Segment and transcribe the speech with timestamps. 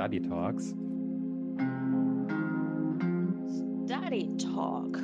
[0.00, 0.68] Study Talks.
[3.84, 4.96] Study Talk.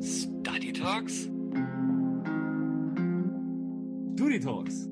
[0.00, 1.14] Study Talks?
[4.14, 4.88] Study Talks.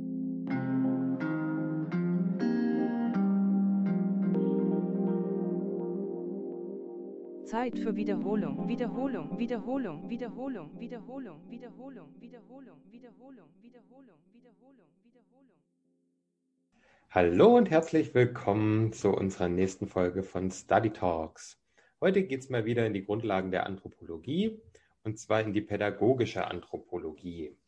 [7.45, 14.30] Zeit für Wiederholung, Wiederholung, Wiederholung, Wiederholung, Wiederholung, Wiederholung, Wiederholung, Wiederholung, Wiederholung, Wiederholung, Wiederholung.
[17.13, 21.61] Hallo und herzlich willkommen zu unserer nächsten Folge von Study Talks.
[22.01, 24.63] Heute geht es mal wieder in die Grundlagen der Anthropologie
[25.03, 27.59] und zwar in die pädagogische Anthropologie.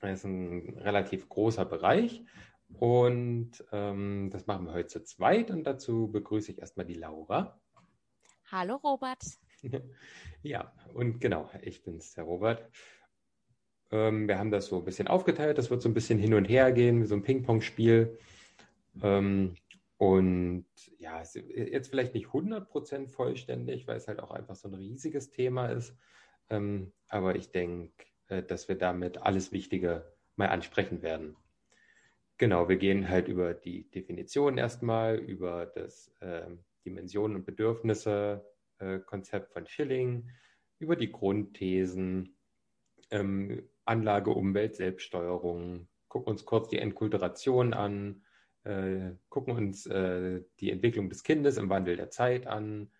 [0.00, 2.24] Das ist ein relativ großer Bereich
[2.72, 7.60] und ähm, das machen wir heute zu zweit und dazu begrüße ich erstmal die Laura.
[8.50, 9.22] Hallo Robert.
[10.42, 12.70] Ja, und genau, ich bin's, der Robert.
[13.90, 16.46] Ähm, wir haben das so ein bisschen aufgeteilt, das wird so ein bisschen hin und
[16.46, 18.18] her gehen, wie so ein Ping-Pong-Spiel.
[19.00, 19.54] Ähm,
[19.96, 20.66] und
[20.98, 21.22] ja,
[21.54, 25.96] jetzt vielleicht nicht 100% vollständig, weil es halt auch einfach so ein riesiges Thema ist.
[26.50, 31.36] Ähm, aber ich denke, äh, dass wir damit alles Wichtige mal ansprechen werden.
[32.38, 36.50] Genau, wir gehen halt über die Definition erstmal, über das äh,
[36.84, 38.44] Dimensionen und Bedürfnisse
[38.78, 40.28] äh, Konzept von Schilling,
[40.80, 42.36] über die Grundthesen,
[43.10, 48.24] ähm, Anlage, Umwelt, Selbststeuerung, gucken uns kurz die Enkulturation an,
[48.64, 52.90] äh, gucken uns äh, die Entwicklung des Kindes im Wandel der Zeit an.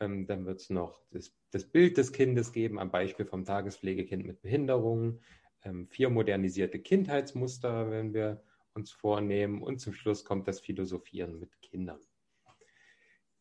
[0.00, 4.24] Ähm, dann wird es noch das, das, Bild des Kindes geben, am Beispiel vom Tagespflegekind
[4.26, 5.20] mit Behinderung.
[5.64, 8.42] Ähm, vier modernisierte Kindheitsmuster, wenn wir
[8.74, 9.62] uns vornehmen.
[9.62, 12.00] Und zum Schluss kommt das Philosophieren mit Kindern.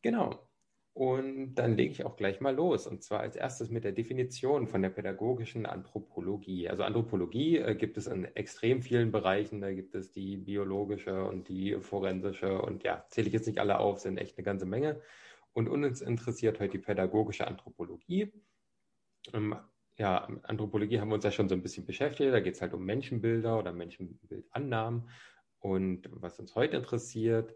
[0.01, 0.46] Genau.
[0.97, 2.87] Und dann lege ich auch gleich mal los.
[2.87, 6.69] Und zwar als erstes mit der Definition von der pädagogischen Anthropologie.
[6.69, 9.61] Also Anthropologie äh, gibt es in extrem vielen Bereichen.
[9.61, 12.59] Da gibt es die biologische und die forensische.
[12.63, 14.99] Und ja, zähle ich jetzt nicht alle auf, sind echt eine ganze Menge.
[15.53, 18.33] Und uns interessiert heute die pädagogische Anthropologie.
[19.33, 19.55] Ähm,
[19.99, 22.33] ja, Anthropologie haben wir uns ja schon so ein bisschen beschäftigt.
[22.33, 25.07] Da geht es halt um Menschenbilder oder Menschenbildannahmen.
[25.59, 27.55] Und was uns heute interessiert,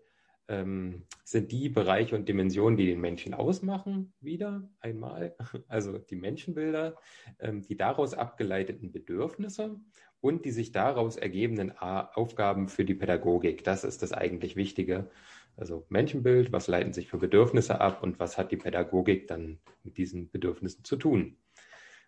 [0.51, 5.35] ähm, sind die Bereiche und Dimensionen, die den Menschen ausmachen, wieder einmal,
[5.69, 6.97] also die Menschenbilder,
[7.39, 9.79] ähm, die daraus abgeleiteten Bedürfnisse
[10.19, 13.63] und die sich daraus ergebenden Aufgaben für die Pädagogik.
[13.63, 15.09] Das ist das eigentlich Wichtige.
[15.55, 19.97] Also Menschenbild, was leiten sich für Bedürfnisse ab und was hat die Pädagogik dann mit
[19.97, 21.37] diesen Bedürfnissen zu tun?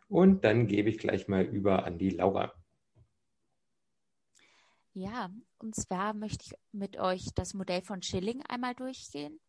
[0.10, 2.54] Und dann gebe ich gleich mal über an die Laura.
[4.94, 9.40] Ja, und zwar möchte ich mit euch das Modell von Schilling einmal durchgehen.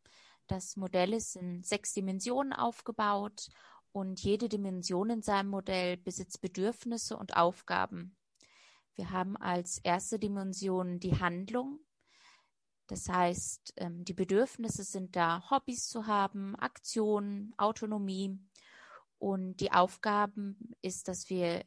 [0.46, 3.48] Das Modell ist in sechs Dimensionen aufgebaut
[3.92, 8.16] und jede Dimension in seinem Modell besitzt Bedürfnisse und Aufgaben.
[8.94, 11.80] Wir haben als erste Dimension die Handlung.
[12.86, 18.38] Das heißt, ähm, die Bedürfnisse sind da, Hobbys zu haben, Aktionen, Autonomie.
[19.18, 21.64] Und die Aufgaben ist, dass wir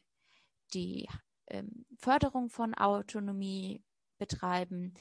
[0.73, 1.07] die
[1.50, 3.84] ähm, Förderung von Autonomie
[4.18, 4.94] betreiben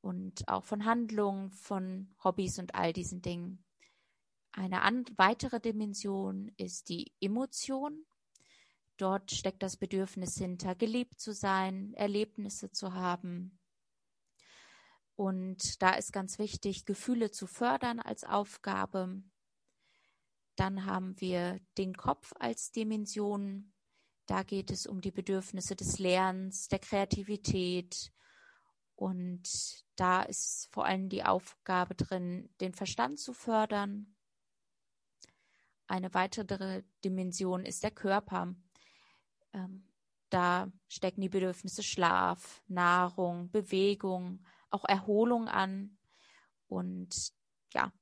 [0.00, 3.64] und auch von Handlungen, von Hobbys und all diesen Dingen.
[4.52, 4.80] Eine
[5.16, 8.06] weitere Dimension ist die Emotion.
[8.96, 13.58] Dort steckt das Bedürfnis hinter, geliebt zu sein, Erlebnisse zu haben.
[15.14, 19.22] Und da ist ganz wichtig, Gefühle zu fördern als Aufgabe.
[20.56, 23.72] Dann haben wir den Kopf als Dimension.
[24.26, 28.12] Da geht es um die Bedürfnisse des Lernens, der Kreativität.
[28.96, 29.48] Und
[29.94, 34.16] da ist vor allem die Aufgabe drin, den Verstand zu fördern.
[35.86, 38.54] Eine weitere Dimension ist der Körper.
[39.52, 39.86] Ähm,
[40.30, 45.96] da stecken die Bedürfnisse Schlaf, Nahrung, Bewegung, auch Erholung an.
[46.66, 47.32] Und
[47.72, 47.92] ja,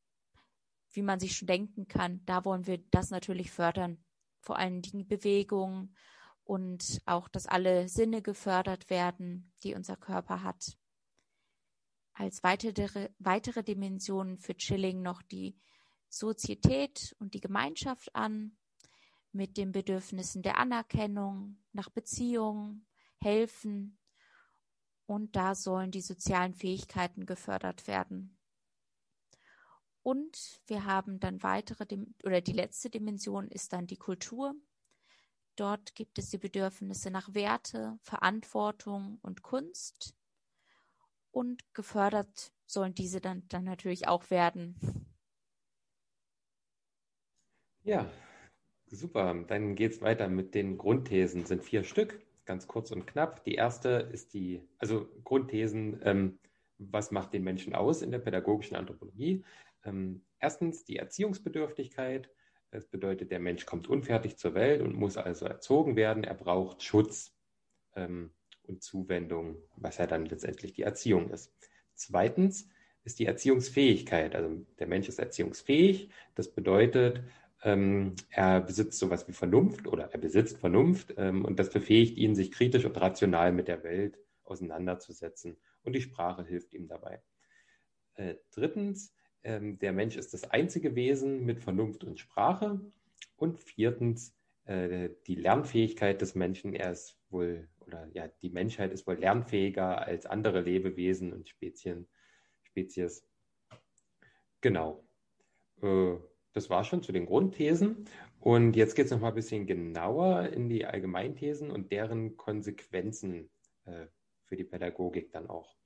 [0.93, 4.03] wie man sich schon denken kann, da wollen wir das natürlich fördern.
[4.41, 5.95] Vor allen Dingen Bewegung
[6.45, 10.77] und auch, dass alle Sinne gefördert werden, die unser Körper hat.
[12.13, 15.59] Als weitere, weitere Dimension für Chilling noch die
[16.09, 18.57] Sozietät und die Gemeinschaft an,
[19.33, 22.87] mit den Bedürfnissen der Anerkennung, nach Beziehung,
[23.19, 23.99] helfen.
[25.07, 28.39] Und da sollen die sozialen Fähigkeiten gefördert werden.
[30.03, 31.85] Und wir haben dann weitere,
[32.23, 34.55] oder die letzte Dimension ist dann die Kultur.
[35.57, 40.15] Dort gibt es die Bedürfnisse nach Werte, Verantwortung und Kunst.
[41.31, 44.77] Und gefördert sollen diese dann, dann natürlich auch werden.
[47.83, 48.11] Ja,
[48.87, 49.35] super.
[49.47, 51.45] Dann geht es weiter mit den Grundthesen.
[51.45, 53.45] Sind vier Stück, ganz kurz und knapp.
[53.45, 56.39] Die erste ist die, also Grundthesen ähm,
[56.79, 59.45] was macht den Menschen aus in der pädagogischen Anthropologie?
[59.85, 62.29] Ähm, erstens die Erziehungsbedürftigkeit.
[62.75, 66.25] Das bedeutet, der Mensch kommt unfertig zur Welt und muss also erzogen werden.
[66.25, 67.33] Er braucht Schutz
[67.95, 68.33] ähm,
[68.65, 71.55] und Zuwendung, was ja dann letztendlich die Erziehung ist.
[71.95, 72.69] Zweitens
[73.05, 74.35] ist die Erziehungsfähigkeit.
[74.35, 76.11] Also der Mensch ist erziehungsfähig.
[76.35, 77.23] Das bedeutet,
[77.63, 82.35] ähm, er besitzt sowas wie Vernunft oder er besitzt Vernunft ähm, und das befähigt ihn,
[82.35, 85.57] sich kritisch und rational mit der Welt auseinanderzusetzen.
[85.85, 87.23] Und die Sprache hilft ihm dabei.
[88.15, 89.14] Äh, drittens,
[89.45, 92.81] ähm, der Mensch ist das einzige Wesen mit Vernunft und Sprache.
[93.37, 96.75] Und viertens, äh, die Lernfähigkeit des Menschen.
[96.75, 102.09] Er ist wohl, oder ja, die Menschheit ist wohl lernfähiger als andere Lebewesen und Spezien,
[102.63, 103.27] Spezies.
[104.61, 105.05] Genau.
[105.83, 106.17] Äh,
[106.55, 108.05] das war schon zu den Grundthesen.
[108.41, 113.51] Und jetzt geht es noch mal ein bisschen genauer in die Allgemeinthesen und deren Konsequenzen
[113.85, 114.07] äh,
[114.45, 115.77] für die Pädagogik dann auch.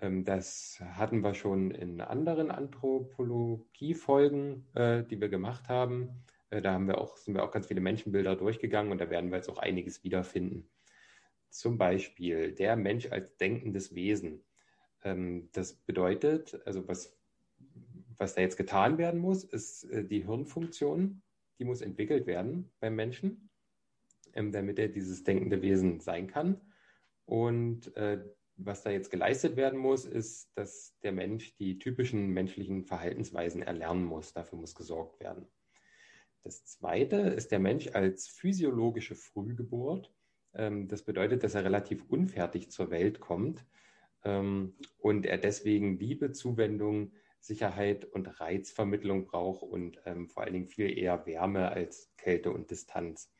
[0.00, 6.24] Ähm, das hatten wir schon in anderen Anthropologiefolgen, äh, die wir gemacht haben.
[6.50, 9.30] Äh, da haben wir auch, sind wir auch ganz viele Menschenbilder durchgegangen und da werden
[9.30, 10.68] wir jetzt auch einiges wiederfinden.
[11.48, 14.44] Zum Beispiel der Mensch als denkendes Wesen.
[15.02, 17.20] Ähm, das bedeutet, also was
[18.20, 21.22] was da jetzt getan werden muss, ist äh, die Hirnfunktion,
[21.58, 23.48] die muss entwickelt werden beim Menschen,
[24.34, 26.60] ähm, damit er dieses denkende Wesen sein kann.
[27.24, 28.22] Und äh,
[28.64, 34.04] was da jetzt geleistet werden muss, ist, dass der Mensch die typischen menschlichen Verhaltensweisen erlernen
[34.04, 34.32] muss.
[34.32, 35.46] Dafür muss gesorgt werden.
[36.42, 40.12] Das Zweite ist der Mensch als physiologische Frühgeburt.
[40.54, 43.64] Ähm, das bedeutet, dass er relativ unfertig zur Welt kommt
[44.24, 50.68] ähm, und er deswegen Liebe, Zuwendung, Sicherheit und Reizvermittlung braucht und ähm, vor allen Dingen
[50.68, 53.32] viel eher Wärme als Kälte und Distanz.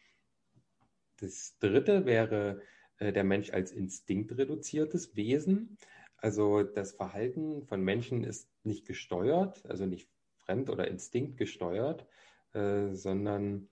[1.18, 2.62] Das dritte wäre
[3.00, 5.76] äh, der Mensch als instinktreduziertes Wesen.
[6.16, 12.06] Also das Verhalten von Menschen ist nicht gesteuert, also nicht fremd oder instinktgesteuert,
[12.52, 13.68] äh, sondern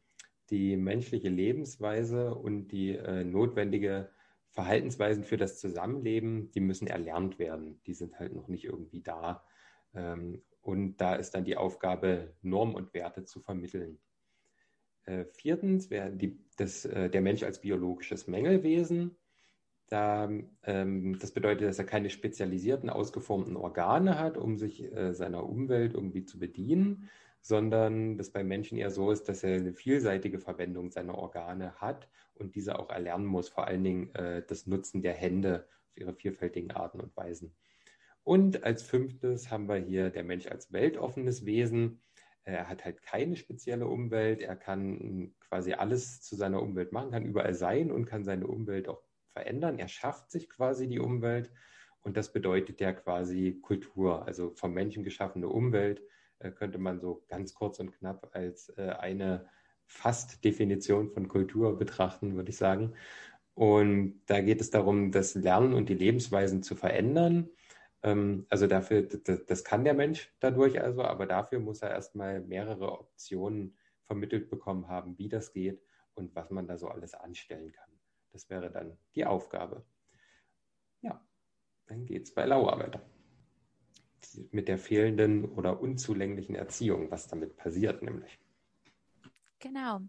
[0.50, 4.10] die menschliche Lebensweise und die äh, notwendige
[4.50, 7.80] Verhaltensweisen für das Zusammenleben, die müssen erlernt werden.
[7.86, 9.44] Die sind halt noch nicht irgendwie da.
[9.94, 14.00] Ähm, und da ist dann die Aufgabe, Normen und Werte zu vermitteln.
[15.08, 19.16] Äh, viertens wäre die, das, äh, der Mensch als biologisches Mängelwesen.
[19.88, 20.30] Da,
[20.64, 25.94] ähm, das bedeutet, dass er keine spezialisierten, ausgeformten Organe hat, um sich äh, seiner Umwelt
[25.94, 27.08] irgendwie zu bedienen,
[27.40, 32.10] sondern dass beim Menschen eher so ist, dass er eine vielseitige Verwendung seiner Organe hat
[32.34, 36.12] und diese auch erlernen muss, vor allen Dingen äh, das Nutzen der Hände auf ihre
[36.12, 37.54] vielfältigen Arten und Weisen.
[38.24, 42.02] Und als fünftes haben wir hier der Mensch als weltoffenes Wesen.
[42.48, 44.40] Er hat halt keine spezielle Umwelt.
[44.40, 48.88] Er kann quasi alles zu seiner Umwelt machen, kann überall sein und kann seine Umwelt
[48.88, 49.02] auch
[49.32, 49.78] verändern.
[49.78, 51.50] Er schafft sich quasi die Umwelt.
[52.00, 56.00] Und das bedeutet ja quasi Kultur, also vom Menschen geschaffene Umwelt,
[56.38, 59.46] äh, könnte man so ganz kurz und knapp als äh, eine
[59.86, 62.94] Fast-Definition von Kultur betrachten, würde ich sagen.
[63.54, 67.50] Und da geht es darum, das Lernen und die Lebensweisen zu verändern
[68.00, 73.76] also dafür, das, kann der Mensch dadurch also, aber dafür muss er erstmal mehrere Optionen
[74.04, 75.82] vermittelt bekommen haben, wie das geht
[76.14, 77.90] und was man da so alles anstellen kann.
[78.30, 79.84] Das wäre dann die Aufgabe.
[81.00, 81.24] Ja,
[81.86, 83.02] dann geht es bei Lauer weiter.
[84.50, 88.38] Mit der fehlenden oder unzulänglichen Erziehung, was damit passiert nämlich.
[89.58, 90.00] Genau.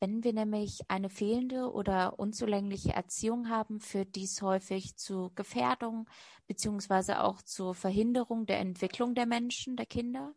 [0.00, 6.08] Wenn wir nämlich eine fehlende oder unzulängliche Erziehung haben, führt dies häufig zu Gefährdung
[6.46, 10.34] beziehungsweise auch zur Verhinderung der Entwicklung der Menschen, der Kinder.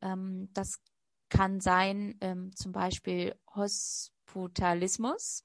[0.00, 0.80] Ähm, das
[1.28, 5.44] kann sein ähm, zum Beispiel Hospitalismus.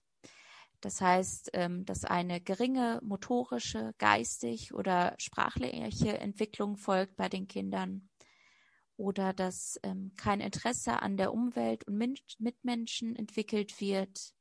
[0.79, 8.07] Das heißt, ähm, dass eine geringe motorische, geistig oder sprachliche Entwicklung folgt bei den Kindern
[8.98, 11.98] oder dass ähm, kein Interesse an der Umwelt und
[12.39, 14.34] Mitmenschen entwickelt wird,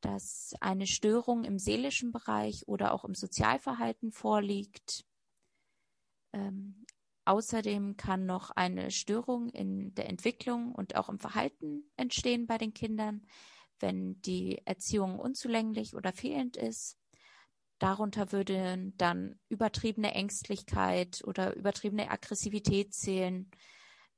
[0.00, 5.06] dass eine Störung im seelischen Bereich oder auch im Sozialverhalten vorliegt.
[6.34, 6.84] Ähm,
[7.24, 12.74] außerdem kann noch eine Störung in der Entwicklung und auch im Verhalten entstehen bei den
[12.74, 13.26] Kindern,
[13.80, 16.98] wenn die Erziehung unzulänglich oder fehlend ist.
[17.78, 23.50] Darunter würde dann übertriebene Ängstlichkeit oder übertriebene Aggressivität zählen,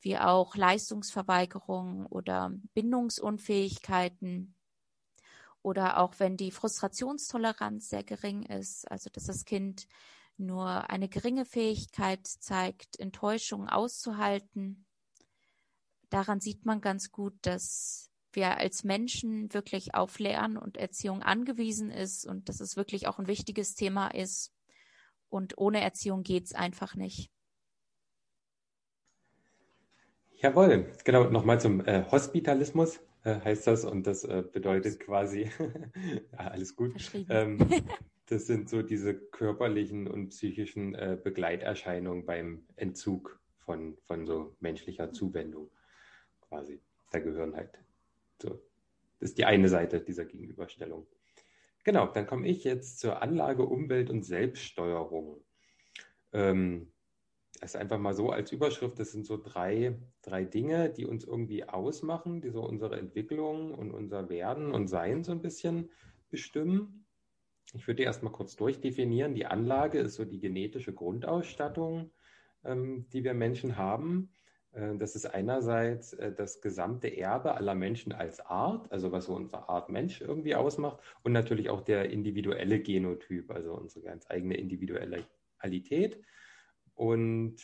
[0.01, 4.55] wie auch Leistungsverweigerung oder Bindungsunfähigkeiten
[5.63, 9.89] oder auch wenn die Frustrationstoleranz sehr gering ist, also dass das Kind
[10.37, 14.87] nur eine geringe Fähigkeit zeigt, Enttäuschungen auszuhalten.
[16.11, 21.91] Daran sieht man ganz gut, dass wir als Menschen wirklich auf Lernen und Erziehung angewiesen
[21.91, 24.53] ist und dass es wirklich auch ein wichtiges Thema ist.
[25.29, 27.31] Und ohne Erziehung geht es einfach nicht.
[30.37, 35.51] Jawohl, genau, nochmal zum äh, Hospitalismus äh, heißt das und das äh, bedeutet quasi,
[36.33, 36.95] ja, alles gut,
[37.31, 37.59] ähm,
[38.27, 45.11] das sind so diese körperlichen und psychischen äh, Begleiterscheinungen beim Entzug von, von so menschlicher
[45.11, 45.71] Zuwendung
[46.43, 46.81] quasi.
[47.11, 47.71] Da gehören halt
[48.41, 48.51] so,
[49.21, 51.07] das ist die eine Seite dieser Gegenüberstellung.
[51.85, 55.41] Genau, dann komme ich jetzt zur Anlage, Umwelt und Selbststeuerung.
[56.33, 56.93] Ähm,
[57.61, 61.25] das ist einfach mal so als Überschrift, das sind so drei, drei Dinge, die uns
[61.25, 65.91] irgendwie ausmachen, die so unsere Entwicklung und unser Werden und Sein so ein bisschen
[66.29, 67.07] bestimmen.
[67.73, 69.35] Ich würde erstmal kurz durchdefinieren.
[69.35, 72.11] Die Anlage ist so die genetische Grundausstattung,
[72.65, 74.31] ähm, die wir Menschen haben.
[74.77, 79.35] Äh, das ist einerseits äh, das gesamte Erbe aller Menschen als Art, also was so
[79.35, 84.57] unsere Art Mensch irgendwie ausmacht, und natürlich auch der individuelle Genotyp, also unsere ganz eigene
[84.57, 86.23] Individualität.
[86.95, 87.57] Und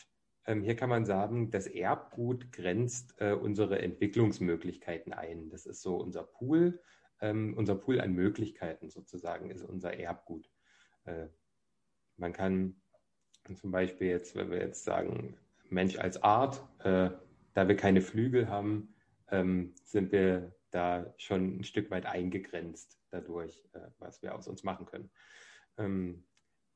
[0.45, 5.49] ähm, hier kann man sagen, das Erbgut grenzt äh, unsere Entwicklungsmöglichkeiten ein.
[5.49, 6.81] Das ist so unser Pool,
[7.21, 10.49] ähm, unser Pool an Möglichkeiten sozusagen ist unser Erbgut.
[12.15, 12.81] Man kann
[13.55, 15.35] zum Beispiel jetzt, wenn wir jetzt sagen,
[15.73, 17.09] Mensch als Art, äh,
[17.53, 18.95] da wir keine Flügel haben,
[19.29, 24.63] ähm, sind wir da schon ein Stück weit eingegrenzt dadurch, äh, was wir aus uns
[24.63, 25.11] machen können.
[25.77, 26.25] Ähm,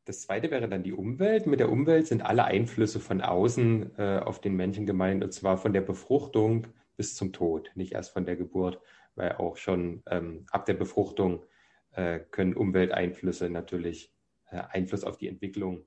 [0.05, 1.47] das zweite wäre dann die Umwelt.
[1.47, 5.57] Mit der Umwelt sind alle Einflüsse von außen äh, auf den Menschen gemeint, und zwar
[5.57, 8.79] von der Befruchtung bis zum Tod, nicht erst von der Geburt,
[9.15, 11.45] weil auch schon ähm, ab der Befruchtung
[11.91, 14.13] äh, können Umwelteinflüsse natürlich
[14.49, 15.85] äh, Einfluss auf die Entwicklung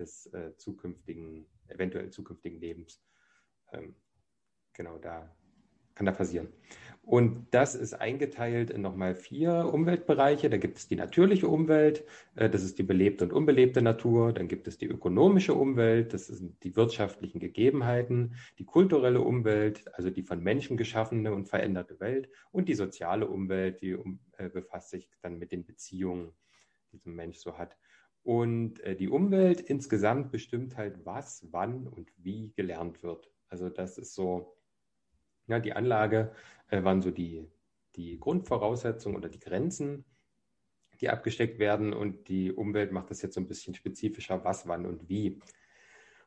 [0.00, 3.00] des äh, zukünftigen, eventuell zukünftigen Lebens.
[3.72, 3.94] Ähm,
[4.72, 5.30] genau da
[5.94, 6.48] kann da passieren.
[7.02, 10.48] Und das ist eingeteilt in nochmal vier Umweltbereiche.
[10.48, 12.04] Da gibt es die natürliche Umwelt,
[12.36, 14.32] äh, das ist die belebte und unbelebte Natur.
[14.32, 20.08] Dann gibt es die ökonomische Umwelt, das sind die wirtschaftlichen Gegebenheiten, die kulturelle Umwelt, also
[20.08, 22.30] die von Menschen geschaffene und veränderte Welt.
[22.50, 23.98] Und die soziale Umwelt, die
[24.38, 26.32] äh, befasst sich dann mit den Beziehungen,
[26.92, 27.76] die so ein Mensch so hat.
[28.22, 33.30] Und äh, die Umwelt insgesamt bestimmt halt, was, wann und wie gelernt wird.
[33.48, 34.56] Also das ist so
[35.50, 36.32] ja, die Anlage
[36.70, 37.46] äh, waren so die,
[37.96, 40.04] die Grundvoraussetzungen oder die Grenzen,
[41.00, 44.86] die abgesteckt werden und die Umwelt macht das jetzt so ein bisschen spezifischer, was, wann
[44.86, 45.40] und wie.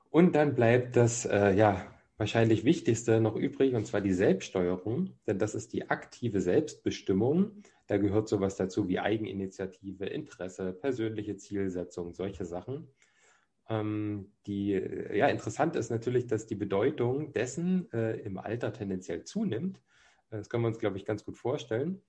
[0.09, 5.39] Und dann bleibt das äh, ja wahrscheinlich Wichtigste noch übrig, und zwar die Selbststeuerung, denn
[5.39, 7.63] das ist die aktive Selbstbestimmung.
[7.87, 12.87] Da gehört sowas dazu wie Eigeninitiative, Interesse, persönliche Zielsetzung, solche Sachen.
[13.69, 19.23] Ähm, die, äh, ja, interessant ist natürlich, dass die Bedeutung dessen äh, im Alter tendenziell
[19.23, 19.81] zunimmt.
[20.29, 22.01] Äh, das können wir uns, glaube ich, ganz gut vorstellen.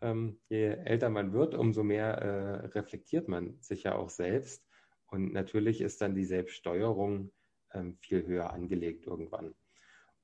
[0.00, 4.64] Ähm, je älter man wird, umso mehr äh, reflektiert man sich ja auch selbst.
[5.06, 7.32] Und natürlich ist dann die Selbststeuerung
[7.74, 9.54] ähm, viel höher angelegt irgendwann.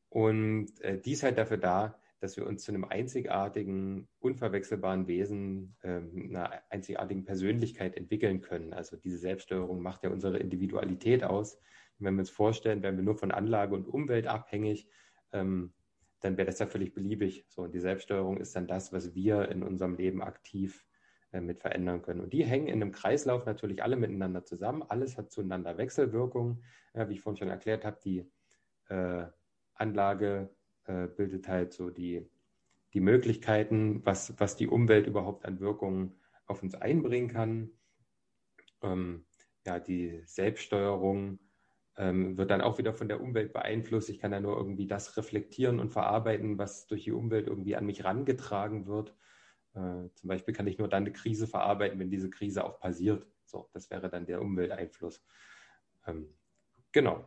[0.09, 6.31] Und äh, dies halt dafür da, dass wir uns zu einem einzigartigen, unverwechselbaren Wesen, ähm,
[6.31, 8.73] einer einzigartigen Persönlichkeit entwickeln können.
[8.73, 11.57] Also diese Selbststeuerung macht ja unsere Individualität aus.
[11.99, 14.89] Und wenn wir uns vorstellen, wären wir nur von Anlage und Umwelt abhängig,
[15.33, 15.73] ähm,
[16.21, 17.45] dann wäre das ja völlig beliebig.
[17.49, 20.87] So, und die Selbststeuerung ist dann das, was wir in unserem Leben aktiv
[21.33, 22.21] äh, mit verändern können.
[22.21, 24.83] Und die hängen in einem Kreislauf natürlich alle miteinander zusammen.
[24.83, 26.65] Alles hat zueinander Wechselwirkungen.
[26.95, 28.31] Ja, wie ich vorhin schon erklärt habe, die
[28.89, 29.27] äh,
[29.75, 30.51] Anlage
[30.87, 32.29] äh, bildet halt so die,
[32.95, 37.71] die Möglichkeiten, was, was die Umwelt überhaupt an Wirkungen auf uns einbringen kann.
[38.83, 39.27] Ähm,
[39.67, 41.39] ja, die Selbststeuerung
[41.97, 44.11] ähm, wird dann auch wieder von der Umwelt beeinflusst.
[44.11, 47.87] Ich kann da nur irgendwie das reflektieren und verarbeiten, was durch die Umwelt irgendwie an
[47.87, 49.15] mich rangetragen wird.
[49.75, 53.27] Äh, zum Beispiel kann ich nur dann eine Krise verarbeiten, wenn diese Krise auch passiert.
[53.45, 55.25] So, das wäre dann der Umwelteinfluss.
[56.07, 56.35] Ähm,
[56.93, 57.25] genau.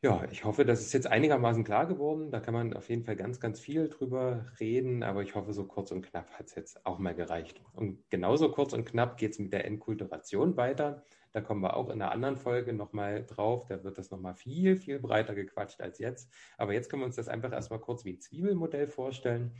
[0.00, 2.30] Ja, ich hoffe, das ist jetzt einigermaßen klar geworden.
[2.30, 5.66] Da kann man auf jeden Fall ganz, ganz viel drüber reden, aber ich hoffe, so
[5.66, 7.60] kurz und knapp hat es jetzt auch mal gereicht.
[7.72, 11.02] Und genauso kurz und knapp geht es mit der Entkulturation weiter.
[11.32, 13.66] Da kommen wir auch in einer anderen Folge nochmal drauf.
[13.66, 16.32] Da wird das nochmal viel, viel breiter gequatscht als jetzt.
[16.58, 19.56] Aber jetzt können wir uns das einfach erstmal kurz wie ein Zwiebelmodell vorstellen.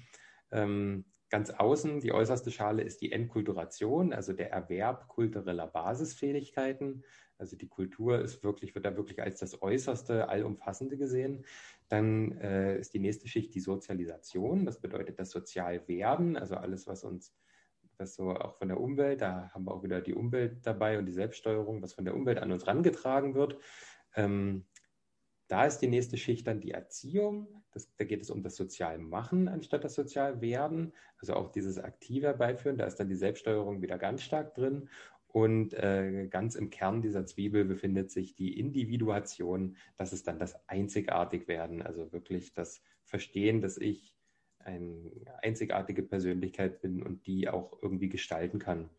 [0.53, 7.05] Ähm, ganz außen, die äußerste Schale ist die Entkulturation, also der Erwerb kultureller Basisfähigkeiten.
[7.39, 11.45] Also die Kultur ist wirklich, wird da wirklich als das Äußerste, Allumfassende gesehen.
[11.89, 14.65] Dann äh, ist die nächste Schicht die Sozialisation.
[14.65, 17.35] Das bedeutet das Sozialwerden, also alles, was uns,
[17.97, 21.07] was so auch von der Umwelt, da haben wir auch wieder die Umwelt dabei und
[21.07, 23.59] die Selbststeuerung, was von der Umwelt an uns rangetragen wird.
[24.17, 24.65] Ähm,
[25.49, 27.49] da ist die nächste Schicht dann die Erziehung.
[27.73, 30.93] Das, da geht es um das Sozialmachen anstatt das Sozialwerden.
[31.19, 34.89] Also auch dieses aktive Beiführen, da ist dann die Selbststeuerung wieder ganz stark drin.
[35.29, 40.57] Und äh, ganz im Kern dieser Zwiebel befindet sich die Individuation, das ist dann das
[40.69, 44.15] Einzigartigwerden, also wirklich das Verstehen, dass ich
[44.59, 45.11] eine
[45.43, 48.91] einzigartige Persönlichkeit bin und die auch irgendwie gestalten kann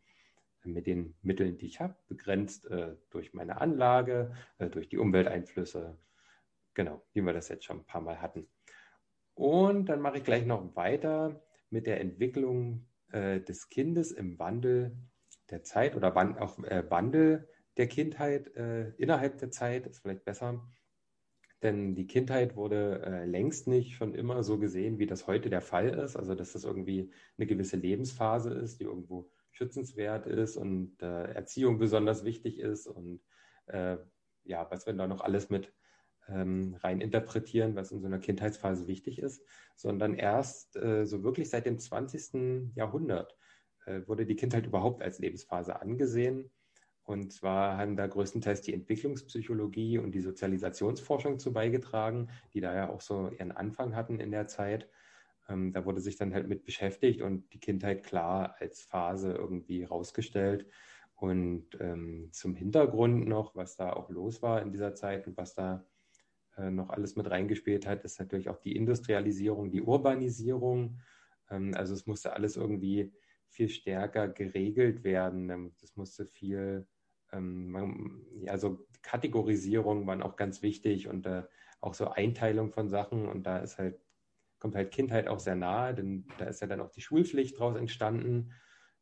[0.63, 5.97] mit den Mitteln, die ich habe, begrenzt äh, durch meine Anlage, äh, durch die Umwelteinflüsse,
[6.79, 8.47] genau, wie wir das jetzt schon ein paar Mal hatten.
[9.33, 14.95] Und dann mache ich gleich noch weiter mit der Entwicklung äh, des Kindes im Wandel
[15.49, 20.65] der Zeit oder auch äh, Wandel der Kindheit äh, innerhalb der Zeit, ist vielleicht besser.
[21.63, 25.59] Denn die Kindheit wurde äh, längst nicht schon immer so gesehen, wie das heute der
[25.59, 26.15] Fall ist.
[26.15, 31.77] Also, dass das irgendwie eine gewisse Lebensphase ist, die irgendwo schützenswert ist und äh, Erziehung
[31.77, 33.19] besonders wichtig ist und
[33.65, 33.97] äh,
[34.45, 35.73] ja, was wir da noch alles mit
[36.31, 39.43] ähm, rein interpretieren, was in so einer Kindheitsphase wichtig ist,
[39.75, 42.75] sondern erst äh, so wirklich seit dem 20.
[42.75, 43.35] Jahrhundert
[43.85, 46.49] äh, wurde die Kindheit überhaupt als Lebensphase angesehen.
[47.03, 52.89] Und zwar haben da größtenteils die Entwicklungspsychologie und die Sozialisationsforschung zu beigetragen, die da ja
[52.89, 54.87] auch so ihren Anfang hatten in der Zeit.
[55.49, 59.83] Ähm, da wurde sich dann halt mit beschäftigt und die Kindheit klar als Phase irgendwie
[59.83, 60.67] rausgestellt.
[61.15, 65.53] Und ähm, zum Hintergrund noch, was da auch los war in dieser Zeit und was
[65.53, 65.85] da
[66.71, 70.99] noch alles mit reingespielt hat, ist natürlich auch die Industrialisierung, die Urbanisierung.
[71.49, 73.13] Ähm, also es musste alles irgendwie
[73.47, 75.49] viel stärker geregelt werden.
[75.49, 76.87] Ähm, das musste viel,
[78.47, 81.43] also Kategorisierung waren auch ganz wichtig und äh,
[81.79, 83.27] auch so Einteilung von Sachen.
[83.27, 84.01] Und da ist halt,
[84.57, 87.77] kommt halt Kindheit auch sehr nahe, denn da ist ja dann auch die Schulpflicht draus
[87.77, 88.51] entstanden.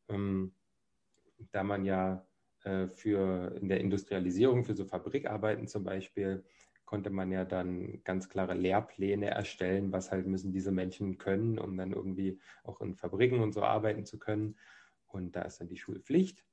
[0.09, 2.27] Da man ja
[2.67, 6.43] äh, für in der Industrialisierung, für so Fabrikarbeiten zum Beispiel,
[6.87, 11.77] konnte man ja dann ganz klare Lehrpläne erstellen, was halt müssen diese Menschen können, um
[11.77, 14.57] dann irgendwie auch in Fabriken und so arbeiten zu können.
[15.05, 16.45] Und da ist dann die Schulpflicht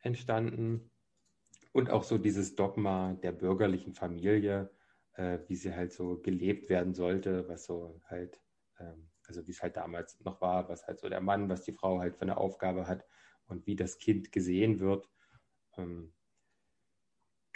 [0.00, 0.90] entstanden
[1.72, 4.70] und auch so dieses Dogma der bürgerlichen Familie,
[5.14, 8.40] äh, wie sie halt so gelebt werden sollte, was so halt,
[8.80, 11.72] ähm, also wie es halt damals noch war, was halt so der Mann, was die
[11.72, 13.06] Frau halt für eine Aufgabe hat
[13.46, 15.08] und wie das Kind gesehen wird.
[15.76, 16.12] Ähm,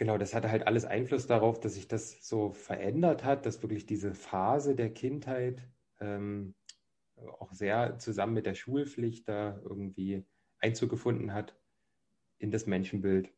[0.03, 3.85] Genau, das hatte halt alles Einfluss darauf, dass sich das so verändert hat, dass wirklich
[3.85, 5.65] diese Phase der Kindheit
[6.01, 6.55] ähm,
[7.39, 10.25] auch sehr zusammen mit der Schulpflicht da irgendwie
[10.59, 11.55] Einzug gefunden hat
[12.37, 13.31] in das Menschenbild.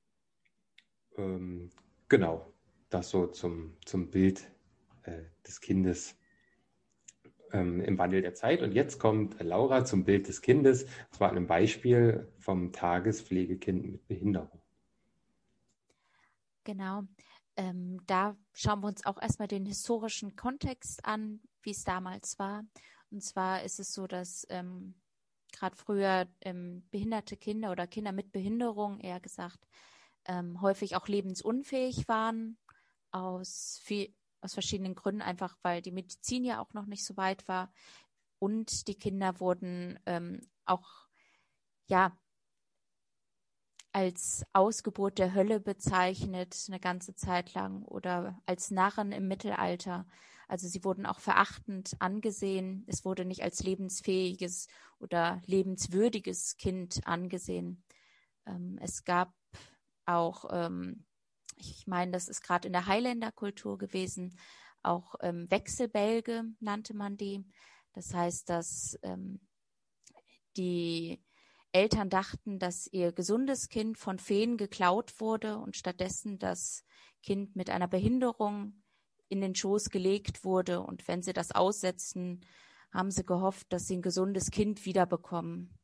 [1.17, 1.69] Ähm,
[2.09, 2.51] genau,
[2.89, 4.51] das so zum, zum Bild
[5.03, 6.17] äh, des Kindes
[7.51, 8.63] ähm, im Wandel der Zeit.
[8.63, 14.07] Und jetzt kommt Laura zum Bild des Kindes, und zwar einem Beispiel vom Tagespflegekind mit
[14.07, 14.64] Behinderung.
[16.65, 17.03] Genau.
[17.55, 22.63] Ähm, da schauen wir uns auch erstmal den historischen Kontext an, wie es damals war.
[23.11, 24.95] Und zwar ist es so, dass ähm,
[25.53, 29.59] gerade früher ähm, behinderte Kinder oder Kinder mit Behinderung, eher gesagt,
[30.25, 32.57] ähm, häufig auch lebensunfähig waren,
[33.11, 37.47] aus, viel, aus verschiedenen Gründen, einfach weil die Medizin ja auch noch nicht so weit
[37.47, 37.71] war.
[38.39, 41.07] Und die Kinder wurden ähm, auch
[41.87, 42.17] ja
[43.95, 50.05] als Ausgeburt der Hölle bezeichnet, eine ganze Zeit lang, oder als Narren im Mittelalter.
[50.49, 52.83] Also sie wurden auch verachtend angesehen.
[52.87, 54.67] Es wurde nicht als lebensfähiges
[54.99, 57.85] oder lebenswürdiges Kind angesehen.
[58.45, 59.33] Ähm, es gab
[60.05, 61.05] auch, ähm,
[61.55, 64.37] ich meine, das ist gerade in der Highlander-Kultur gewesen,
[64.83, 67.45] auch ähm, Wechselbälge nannte man die.
[67.93, 69.39] Das heißt, dass ähm,
[70.57, 71.24] die
[71.75, 76.85] Eltern dachten, dass ihr gesundes Kind von Feen geklaut wurde und stattdessen das
[77.21, 78.81] Kind mit einer Behinderung
[79.27, 80.79] in den Schoß gelegt wurde.
[80.79, 82.45] Und wenn sie das aussetzten,
[82.93, 85.77] haben sie gehofft, dass sie ein gesundes Kind wiederbekommen.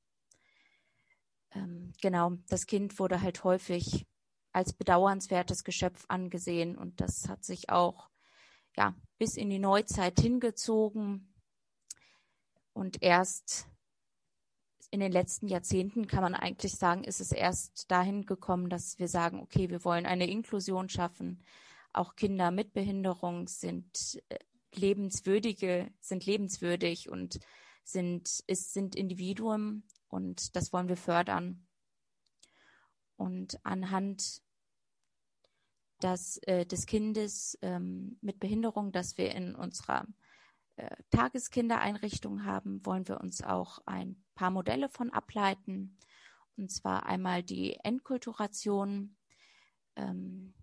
[1.54, 4.08] Ähm, genau, das Kind wurde halt häufig
[4.54, 8.10] als bedauernswertes Geschöpf angesehen und das hat sich auch
[8.77, 11.34] ja bis in die Neuzeit hingezogen
[12.71, 13.67] und erst
[14.91, 19.08] in den letzten Jahrzehnten kann man eigentlich sagen, ist es erst dahin gekommen, dass wir
[19.08, 21.43] sagen, okay, wir wollen eine Inklusion schaffen.
[21.93, 24.38] Auch Kinder mit Behinderung sind äh,
[24.75, 27.39] lebenswürdige, sind lebenswürdig und
[27.84, 31.65] sind, ist, sind Individuen und das wollen wir fördern.
[33.15, 34.41] Und anhand
[35.99, 40.06] das, äh, des Kindes ähm, mit Behinderung, das wir in unserer
[40.82, 45.98] äh, Tageskindereinrichtung haben, wollen wir uns auch ein paar Modelle von ableiten.
[46.58, 49.15] Und zwar einmal die Enkulturation.
[49.96, 50.56] Ähm,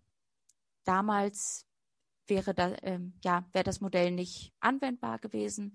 [0.85, 1.67] damals
[2.27, 5.75] wäre, da, ähm, ja, wäre das Modell nicht anwendbar gewesen,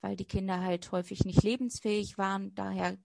[0.00, 2.52] weil die Kinder halt häufig nicht lebensfähig waren.
[2.56, 2.98] Daher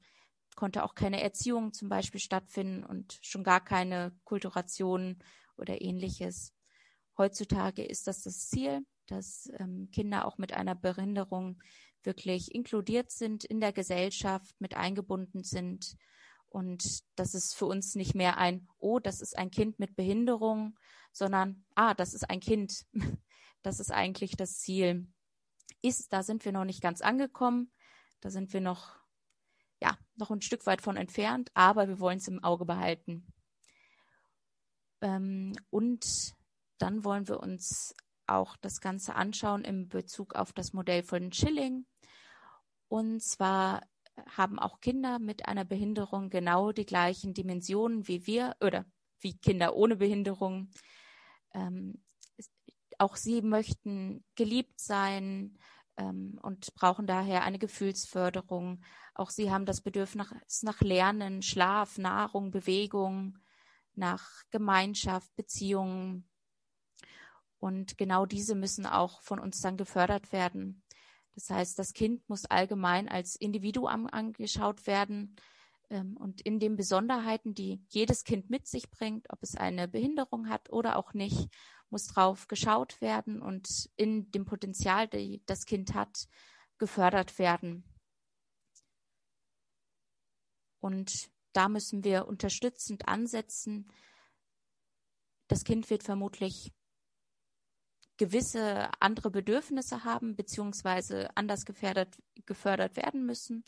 [0.55, 5.19] konnte auch keine Erziehung zum Beispiel stattfinden und schon gar keine Kulturation
[5.55, 6.51] oder ähnliches.
[7.15, 11.61] Heutzutage ist das das Ziel, dass ähm, Kinder auch mit einer Behinderung
[12.03, 15.95] wirklich inkludiert sind in der Gesellschaft, mit eingebunden sind.
[16.49, 20.77] Und das ist für uns nicht mehr ein, oh, das ist ein Kind mit Behinderung,
[21.11, 22.85] sondern, ah, das ist ein Kind.
[23.61, 25.05] Das ist eigentlich das Ziel.
[25.81, 27.73] Ist, da sind wir noch nicht ganz angekommen.
[28.21, 28.95] Da sind wir noch,
[29.81, 33.27] ja, noch ein Stück weit von entfernt, aber wir wollen es im Auge behalten.
[35.01, 36.33] Ähm, und
[36.77, 37.93] dann wollen wir uns
[38.31, 41.85] auch das Ganze anschauen im Bezug auf das Modell von Schilling.
[42.87, 43.81] Und zwar
[44.35, 48.85] haben auch Kinder mit einer Behinderung genau die gleichen Dimensionen wie wir oder
[49.19, 50.71] wie Kinder ohne Behinderung.
[51.53, 52.01] Ähm,
[52.97, 55.57] auch sie möchten geliebt sein
[55.97, 58.83] ähm, und brauchen daher eine Gefühlsförderung.
[59.13, 63.37] Auch sie haben das Bedürfnis nach Lernen, Schlaf, Nahrung, Bewegung,
[63.95, 66.28] nach Gemeinschaft, Beziehungen.
[67.59, 70.81] Und genau diese müssen auch von uns dann gefördert werden.
[71.35, 75.35] Das heißt, das Kind muss allgemein als Individuum angeschaut werden
[75.89, 80.49] ähm, und in den Besonderheiten, die jedes Kind mit sich bringt, ob es eine Behinderung
[80.49, 81.49] hat oder auch nicht,
[81.89, 86.27] muss drauf geschaut werden und in dem Potenzial, das das Kind hat,
[86.77, 87.83] gefördert werden.
[90.79, 93.91] Und da müssen wir unterstützend ansetzen.
[95.47, 96.71] Das Kind wird vermutlich
[98.19, 103.63] gewisse andere Bedürfnisse haben, beziehungsweise anders gefördert, gefördert werden müssen.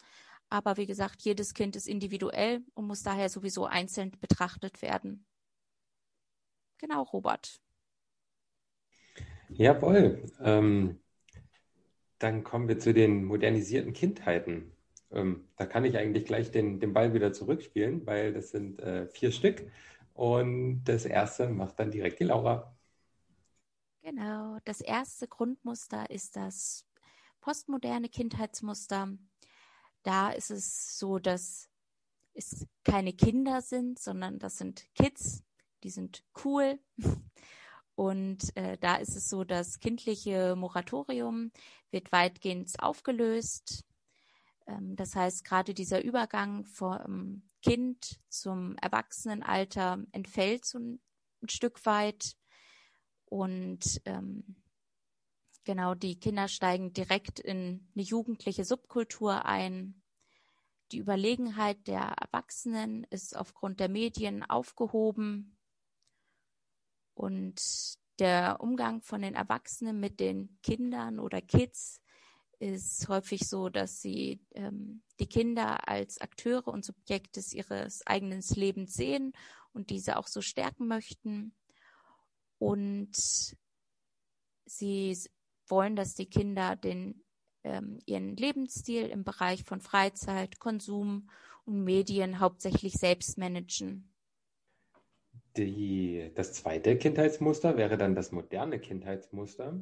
[0.49, 5.25] Aber wie gesagt, jedes Kind ist individuell und muss daher sowieso einzeln betrachtet werden.
[6.77, 7.61] Genau, Robert.
[9.49, 10.25] Jawohl.
[10.41, 10.99] Ähm,
[12.19, 14.73] dann kommen wir zu den modernisierten Kindheiten.
[15.11, 19.07] Ähm, da kann ich eigentlich gleich den, den Ball wieder zurückspielen, weil das sind äh,
[19.07, 19.63] vier Stück.
[20.13, 22.75] Und das erste macht dann direkt die Laura.
[24.03, 26.85] Genau, das erste Grundmuster ist das
[27.39, 29.15] postmoderne Kindheitsmuster.
[30.03, 31.69] Da ist es so, dass
[32.33, 35.43] es keine Kinder sind, sondern das sind Kids,
[35.83, 36.79] die sind cool.
[37.95, 41.51] Und äh, da ist es so, das kindliche Moratorium
[41.91, 43.83] wird weitgehend aufgelöst.
[44.65, 50.99] Ähm, das heißt, gerade dieser Übergang vom Kind zum Erwachsenenalter entfällt so ein,
[51.43, 52.35] ein Stück weit.
[53.31, 54.43] Und ähm,
[55.63, 60.03] genau, die Kinder steigen direkt in eine jugendliche Subkultur ein.
[60.91, 65.57] Die Überlegenheit der Erwachsenen ist aufgrund der Medien aufgehoben.
[67.13, 67.61] Und
[68.19, 72.01] der Umgang von den Erwachsenen mit den Kindern oder Kids
[72.59, 78.93] ist häufig so, dass sie ähm, die Kinder als Akteure und Subjekte ihres eigenen Lebens
[78.93, 79.31] sehen
[79.71, 81.55] und diese auch so stärken möchten.
[82.61, 83.17] Und
[84.67, 85.17] sie
[85.67, 87.23] wollen, dass die Kinder den,
[87.63, 91.27] ähm, ihren Lebensstil im Bereich von Freizeit, Konsum
[91.65, 94.13] und Medien hauptsächlich selbst managen.
[95.57, 99.81] Die, das zweite Kindheitsmuster wäre dann das moderne Kindheitsmuster.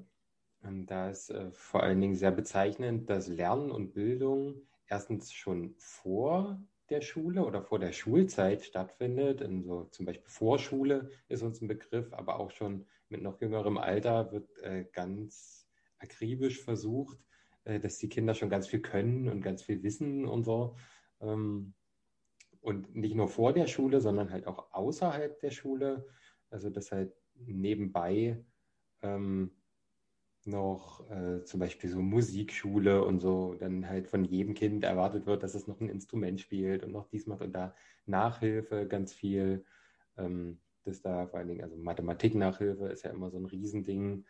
[0.61, 6.61] Da ist äh, vor allen Dingen sehr bezeichnend, dass Lernen und Bildung erstens schon vor
[6.89, 9.41] der Schule oder vor der Schulzeit stattfindet.
[9.41, 13.77] In so zum Beispiel Vorschule ist uns ein Begriff, aber auch schon mit noch jüngerem
[13.77, 17.17] Alter wird äh, ganz akribisch versucht,
[17.63, 20.75] äh, dass die Kinder schon ganz viel können und ganz viel wissen und so.
[21.21, 21.73] Ähm,
[22.61, 26.05] und nicht nur vor der Schule, sondern halt auch außerhalb der Schule.
[26.49, 28.43] Also dass halt nebenbei
[29.01, 29.51] ähm,
[30.45, 35.43] noch äh, zum Beispiel so Musikschule und so, dann halt von jedem Kind erwartet wird,
[35.43, 37.75] dass es noch ein Instrument spielt und noch dies macht und da
[38.05, 39.65] Nachhilfe ganz viel.
[40.17, 44.25] Ähm, das da vor allen Dingen, also Mathematik-Nachhilfe ist ja immer so ein Riesending.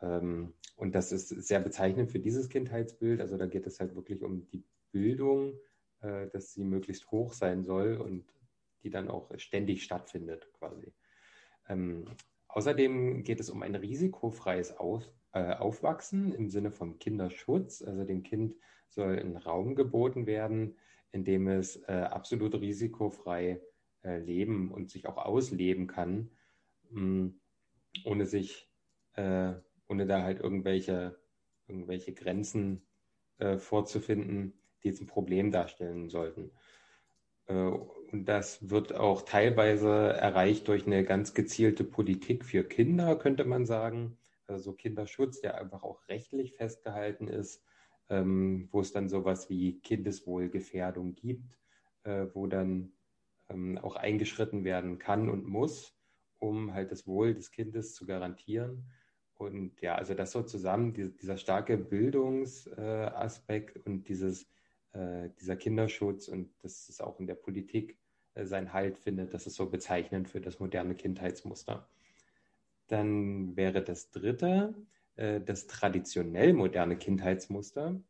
[0.00, 3.20] Ähm, und das ist sehr bezeichnend für dieses Kindheitsbild.
[3.20, 5.54] Also da geht es halt wirklich um die Bildung,
[6.00, 8.24] äh, dass sie möglichst hoch sein soll und
[8.82, 10.92] die dann auch ständig stattfindet quasi.
[11.68, 12.04] Ähm,
[12.52, 17.82] Außerdem geht es um ein risikofreies Auf, äh, Aufwachsen im Sinne von Kinderschutz.
[17.82, 18.54] Also dem Kind
[18.88, 20.76] soll ein Raum geboten werden,
[21.12, 23.62] in dem es äh, absolut risikofrei
[24.04, 26.30] äh, leben und sich auch ausleben kann,
[26.90, 27.40] mh, mm,
[28.04, 28.70] ohne sich,
[29.14, 29.54] äh,
[29.88, 31.18] ohne da halt irgendwelche,
[31.68, 32.82] irgendwelche Grenzen
[33.38, 36.50] äh, vorzufinden, die jetzt ein Problem darstellen sollten.
[38.12, 43.66] Und das wird auch teilweise erreicht durch eine ganz gezielte Politik für Kinder, könnte man
[43.66, 44.18] sagen.
[44.46, 47.64] Also Kinderschutz, der einfach auch rechtlich festgehalten ist,
[48.10, 51.56] ähm, wo es dann sowas wie Kindeswohlgefährdung gibt
[52.04, 52.92] äh, wo dann
[53.48, 55.96] ähm, auch eingeschritten werden kann und muss,
[56.38, 58.90] um halt das Wohl des Kindes zu garantieren.
[59.34, 64.48] Und ja, also das so zusammen, die, dieser starke Bildungsaspekt äh, und dieses,
[64.92, 67.98] äh, dieser Kinderschutz und das ist auch in der Politik
[68.36, 71.88] seinen Halt findet, das ist so bezeichnend für das moderne Kindheitsmuster.
[72.88, 74.74] Dann wäre das dritte,
[75.16, 78.00] äh, das traditionell moderne Kindheitsmuster.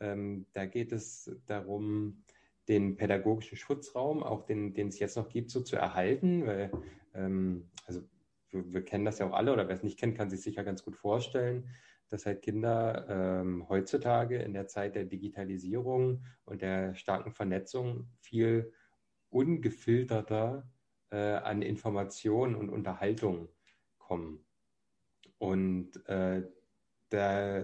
[0.00, 2.24] Ähm, da geht es darum,
[2.68, 6.70] den pädagogischen Schutzraum, auch den, den es jetzt noch gibt, so zu erhalten, weil
[7.14, 8.02] ähm, also
[8.50, 10.64] wir, wir, kennen das ja auch alle oder wer es nicht kennt, kann sich sicher
[10.64, 11.68] ganz gut vorstellen,
[12.08, 18.72] dass halt Kinder ähm, heutzutage in der Zeit der Digitalisierung und der starken Vernetzung viel
[19.30, 20.70] ungefilterter
[21.10, 23.48] äh, an Informationen und Unterhaltung
[23.98, 24.44] kommen.
[25.38, 26.46] Und äh,
[27.08, 27.58] da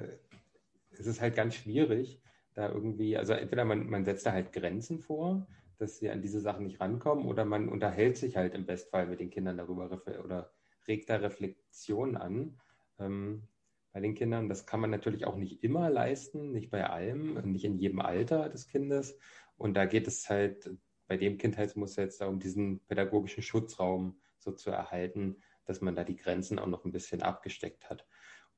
[0.90, 2.20] ist es halt ganz schwierig,
[2.54, 5.46] da irgendwie, also entweder man, man setzt da halt Grenzen vor,
[5.78, 9.20] dass sie an diese Sachen nicht rankommen, oder man unterhält sich halt im Bestfall mit
[9.20, 9.90] den Kindern darüber
[10.24, 10.50] oder
[10.88, 12.58] regt da Reflexion an.
[12.98, 13.42] Ähm,
[13.92, 17.64] bei den Kindern, das kann man natürlich auch nicht immer leisten, nicht bei allem, nicht
[17.64, 19.18] in jedem Alter des Kindes.
[19.56, 20.70] Und da geht es halt
[21.06, 26.16] bei dem Kindheitsmuster jetzt darum, diesen pädagogischen Schutzraum so zu erhalten, dass man da die
[26.16, 28.06] Grenzen auch noch ein bisschen abgesteckt hat.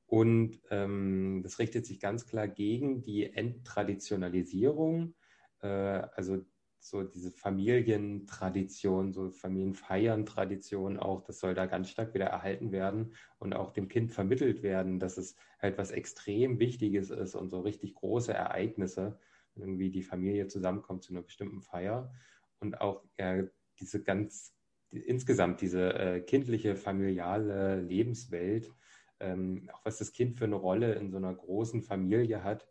[0.05, 5.13] Und ähm, das richtet sich ganz klar gegen die Enttraditionalisierung,
[5.61, 6.43] äh, also
[6.79, 13.53] so diese Familientradition, so Familienfeiern-Tradition auch, das soll da ganz stark wieder erhalten werden und
[13.53, 17.95] auch dem Kind vermittelt werden, dass es halt was extrem Wichtiges ist und so richtig
[17.95, 19.19] große Ereignisse,
[19.55, 22.13] irgendwie die Familie zusammenkommt zu einer bestimmten Feier
[22.59, 23.43] und auch ja,
[23.79, 24.55] diese ganz,
[24.91, 28.71] die, insgesamt diese äh, kindliche, familiale Lebenswelt,
[29.19, 32.67] ähm, auch was das Kind für eine Rolle in so einer großen Familie hat.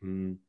[0.00, 0.42] Hm,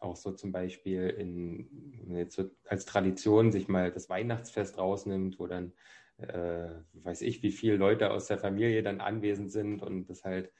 [0.00, 5.46] auch so zum Beispiel in, jetzt so als Tradition sich mal das Weihnachtsfest rausnimmt, wo
[5.46, 5.72] dann
[6.18, 10.52] äh, weiß ich, wie viele Leute aus der Familie dann anwesend sind und das halt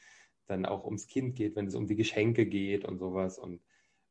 [0.47, 3.61] dann auch ums Kind geht, wenn es um die Geschenke geht und sowas und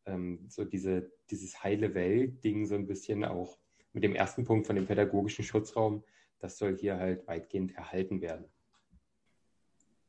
[0.07, 3.57] ähm, so diese, dieses heile Welt-Ding so ein bisschen auch
[3.93, 6.03] mit dem ersten Punkt von dem pädagogischen Schutzraum,
[6.39, 8.45] das soll hier halt weitgehend erhalten werden.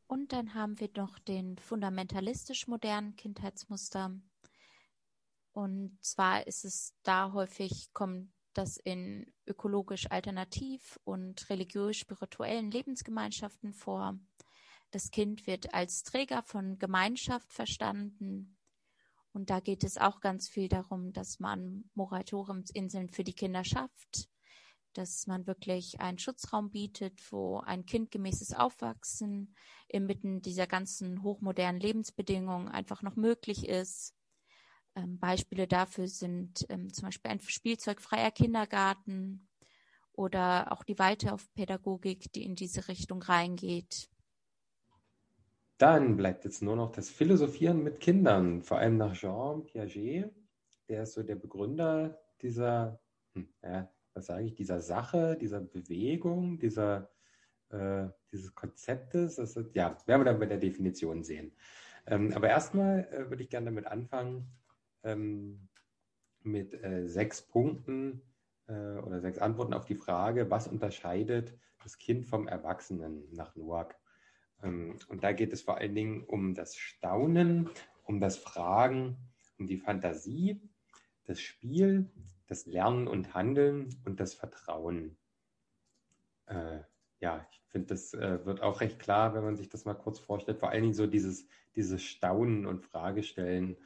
[0.06, 4.18] Und dann haben wir noch den fundamentalistisch modernen Kindheitsmuster.
[5.52, 14.18] Und zwar ist es da häufig, kommt das in ökologisch alternativ und religiös-spirituellen Lebensgemeinschaften vor.
[14.90, 18.58] Das Kind wird als Träger von Gemeinschaft verstanden.
[19.38, 24.29] Und da geht es auch ganz viel darum, dass man Moratoriumsinseln für die Kinder schafft,
[24.94, 29.55] dass man wirklich einen Schutzraum bietet, wo ein kindgemäßes Aufwachsen
[29.87, 34.12] inmitten dieser ganzen hochmodernen Lebensbedingungen einfach noch möglich ist.
[34.96, 39.46] Ähm, Beispiele dafür sind ähm, zum Beispiel ein spielzeugfreier Kindergarten
[40.11, 44.11] oder auch die Weiteraufpädagogik, die in diese Richtung reingeht.
[45.79, 50.33] Dann bleibt jetzt nur noch das Philosophieren mit Kindern, vor allem nach Jean Piaget.
[50.88, 53.01] Der ist so der Begründer dieser,
[53.35, 57.11] hm, ja, was sage ich, dieser Sache, dieser Bewegung, dieser,
[57.71, 59.37] äh, dieses Konzeptes.
[59.37, 61.53] Das ist, ja, werden wir dann bei der Definition sehen.
[62.07, 64.51] Ähm, aber erstmal äh, würde ich gerne damit anfangen,
[65.05, 65.69] ähm,
[66.43, 68.23] mit äh, sechs Punkten
[68.67, 73.97] äh, oder sechs Antworten auf die Frage, was unterscheidet das Kind vom Erwachsenen nach Noack.
[74.62, 77.71] Ähm, und da geht es vor allen Dingen um das Staunen,
[78.05, 79.16] um das Fragen,
[79.59, 80.61] um die Fantasie,
[81.25, 82.11] das Spiel,
[82.47, 85.16] das Lernen und Handeln und das Vertrauen.
[86.47, 86.81] Äh,
[87.21, 90.18] ja, ich finde, das äh, wird auch recht klar, wenn man sich das mal kurz
[90.18, 90.59] vorstellt.
[90.59, 93.77] Vor allen Dingen so dieses, dieses Staunen und Fragestellen.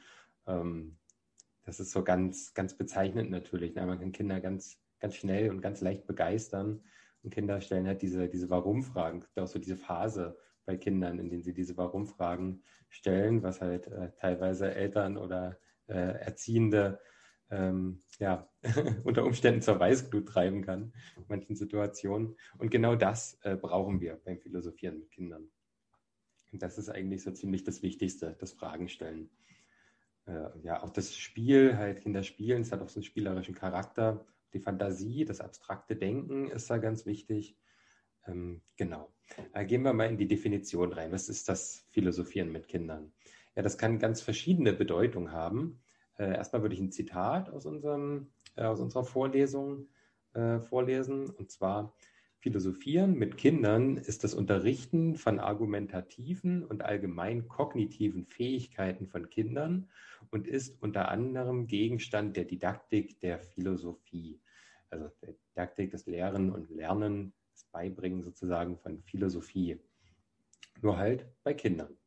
[0.47, 0.97] Ähm,
[1.65, 3.75] das ist so ganz, ganz bezeichnend natürlich.
[3.75, 3.85] Ne?
[3.85, 6.83] Man kann Kinder ganz, ganz schnell und ganz leicht begeistern.
[7.23, 9.25] Und Kinder stellen halt diese, diese Warum-Fragen.
[9.35, 14.11] Auch so diese Phase, bei Kindern, in denen sie diese Warum-Fragen stellen, was halt äh,
[14.19, 16.99] teilweise Eltern oder äh, Erziehende
[17.49, 18.49] ähm, ja,
[19.03, 22.35] unter Umständen zur Weißglut treiben kann in manchen Situationen.
[22.57, 25.49] Und genau das äh, brauchen wir beim Philosophieren mit Kindern.
[26.51, 29.29] Und das ist eigentlich so ziemlich das Wichtigste, das Fragen stellen.
[30.25, 34.25] Äh, ja, auch das Spiel, halt Kinder spielen, es hat auch so einen spielerischen Charakter.
[34.53, 37.57] Die Fantasie, das abstrakte Denken ist da ganz wichtig.
[38.27, 39.11] Ähm, genau.
[39.53, 41.11] Äh, gehen wir mal in die Definition rein.
[41.11, 43.11] Was ist das Philosophieren mit Kindern?
[43.55, 45.81] Ja, das kann ganz verschiedene Bedeutungen haben.
[46.17, 49.87] Äh, erstmal würde ich ein Zitat aus, unserem, äh, aus unserer Vorlesung
[50.33, 51.29] äh, vorlesen.
[51.29, 51.93] Und zwar,
[52.43, 59.89] Philosophieren mit Kindern ist das Unterrichten von argumentativen und allgemein kognitiven Fähigkeiten von Kindern
[60.29, 64.41] und ist unter anderem Gegenstand der Didaktik der Philosophie.
[64.89, 69.79] Also der Didaktik, das Lehren und Lernen, das Beibringen sozusagen von Philosophie.
[70.81, 71.97] Nur halt bei Kindern.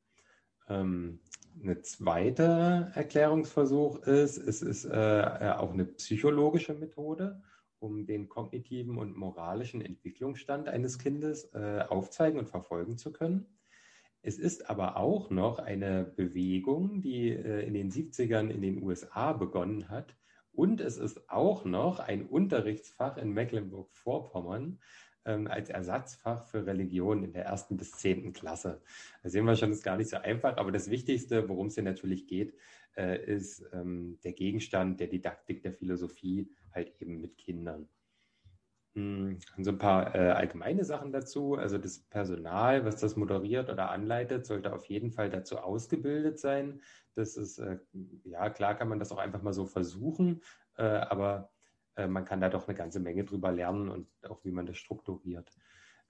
[0.68, 1.20] Ähm,
[1.62, 7.42] eine zweite Erklärungsversuch ist, es ist äh, auch eine psychologische Methode
[7.78, 13.46] um den kognitiven und moralischen Entwicklungsstand eines Kindes äh, aufzeigen und verfolgen zu können.
[14.22, 19.32] Es ist aber auch noch eine Bewegung, die äh, in den 70ern in den USA
[19.32, 20.16] begonnen hat.
[20.52, 24.80] Und es ist auch noch ein Unterrichtsfach in Mecklenburg-Vorpommern
[25.26, 28.80] ähm, als Ersatzfach für Religion in der ersten bis zehnten Klasse.
[29.22, 30.56] Da sehen wir schon, ist gar nicht so einfach.
[30.56, 32.54] Aber das Wichtigste, worum es hier natürlich geht,
[32.96, 37.88] äh, ist ähm, der Gegenstand der Didaktik der Philosophie halt eben mit Kindern.
[38.94, 41.54] Hm, so ein paar äh, allgemeine Sachen dazu.
[41.54, 46.80] Also das Personal, was das moderiert oder anleitet, sollte auf jeden Fall dazu ausgebildet sein.
[47.14, 47.78] Das ist, äh,
[48.24, 50.40] ja, klar kann man das auch einfach mal so versuchen,
[50.78, 51.50] äh, aber
[51.96, 54.76] äh, man kann da doch eine ganze Menge drüber lernen und auch wie man das
[54.76, 55.50] strukturiert.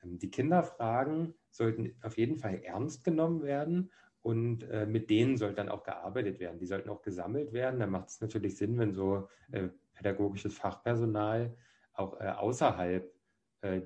[0.03, 3.91] Ähm, die Kinderfragen sollten auf jeden Fall ernst genommen werden
[4.23, 6.59] und äh, mit denen sollte dann auch gearbeitet werden.
[6.59, 7.81] Die sollten auch gesammelt werden.
[7.81, 11.57] Da macht es natürlich Sinn, wenn so äh, pädagogisches Fachpersonal
[11.95, 13.11] auch außerhalb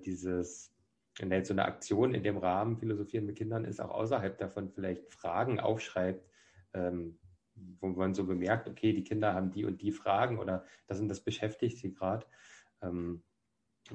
[0.05, 0.75] dieses,
[1.21, 4.69] wenn jetzt so eine Aktion in dem Rahmen Philosophieren mit Kindern ist, auch außerhalb davon
[4.69, 6.29] vielleicht Fragen aufschreibt,
[6.75, 7.20] ähm,
[7.81, 11.09] wo man so bemerkt, okay, die Kinder haben die und die Fragen oder das und
[11.09, 12.27] das beschäftigt sie gerade.
[12.83, 13.23] Ähm,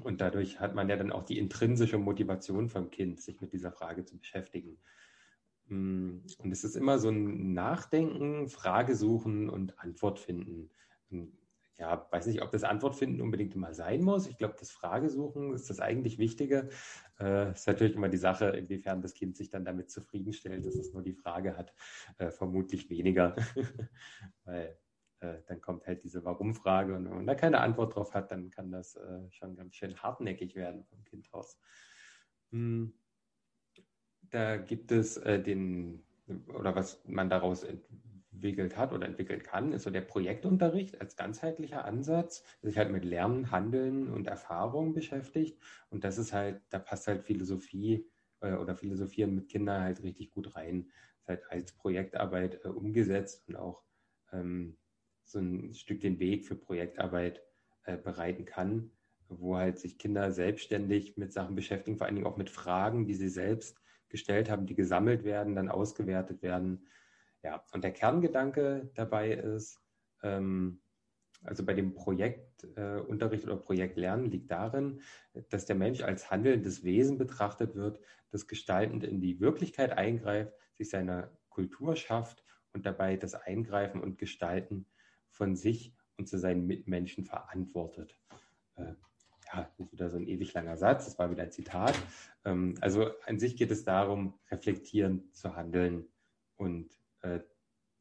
[0.04, 3.72] und dadurch hat man ja dann auch die intrinsische Motivation vom Kind, sich mit dieser
[3.72, 4.78] Frage zu beschäftigen.
[5.68, 10.70] Mm, und es ist immer so ein Nachdenken, Frage suchen und Antwort finden
[11.78, 14.28] ja, weiß nicht, ob das Antwort finden unbedingt immer sein muss.
[14.28, 16.70] Ich glaube, das Fragesuchen ist das eigentlich Wichtige.
[17.20, 20.94] Äh, ist natürlich immer die Sache, inwiefern das Kind sich dann damit zufriedenstellt, dass es
[20.94, 21.74] nur die Frage hat.
[22.18, 23.36] Äh, vermutlich weniger,
[24.46, 24.78] weil
[25.20, 28.52] äh, dann kommt halt diese Warum-Frage und wenn man da keine Antwort drauf hat, dann
[28.52, 31.60] kann das äh, schon ganz schön hartnäckig werden vom Kind aus.
[32.52, 32.94] Hm.
[34.30, 36.04] Da gibt es äh, den,
[36.48, 37.66] oder was man daraus
[38.36, 42.92] entwickelt hat oder entwickeln kann, ist so der Projektunterricht als ganzheitlicher Ansatz, der sich halt
[42.92, 45.58] mit Lernen, Handeln und Erfahrung beschäftigt.
[45.90, 48.06] Und das ist halt, da passt halt Philosophie
[48.42, 50.92] äh, oder Philosophieren mit Kindern halt richtig gut rein.
[51.20, 53.84] Ist halt als Projektarbeit äh, umgesetzt und auch
[54.32, 54.78] ähm,
[55.24, 57.42] so ein Stück den Weg für Projektarbeit
[57.84, 58.92] äh, bereiten kann,
[59.28, 63.16] wo halt sich Kinder selbstständig mit Sachen beschäftigen, vor allen Dingen auch mit Fragen, die
[63.16, 66.86] sie selbst gestellt haben, die gesammelt werden, dann ausgewertet werden
[67.46, 69.80] ja, und der Kerngedanke dabei ist,
[70.24, 70.82] ähm,
[71.44, 75.02] also bei dem Projektunterricht äh, oder Projektlernen liegt darin,
[75.52, 78.00] dass der Mensch als handelndes Wesen betrachtet wird,
[78.32, 84.18] das gestaltend in die Wirklichkeit eingreift, sich seiner Kultur schafft und dabei das Eingreifen und
[84.18, 84.88] Gestalten
[85.30, 88.20] von sich und zu seinen Mitmenschen verantwortet.
[88.76, 88.94] Äh,
[89.54, 91.94] ja, das ist wieder so ein ewig langer Satz, das war wieder ein Zitat.
[92.44, 96.08] Ähm, also an sich geht es darum, reflektierend zu handeln
[96.56, 96.90] und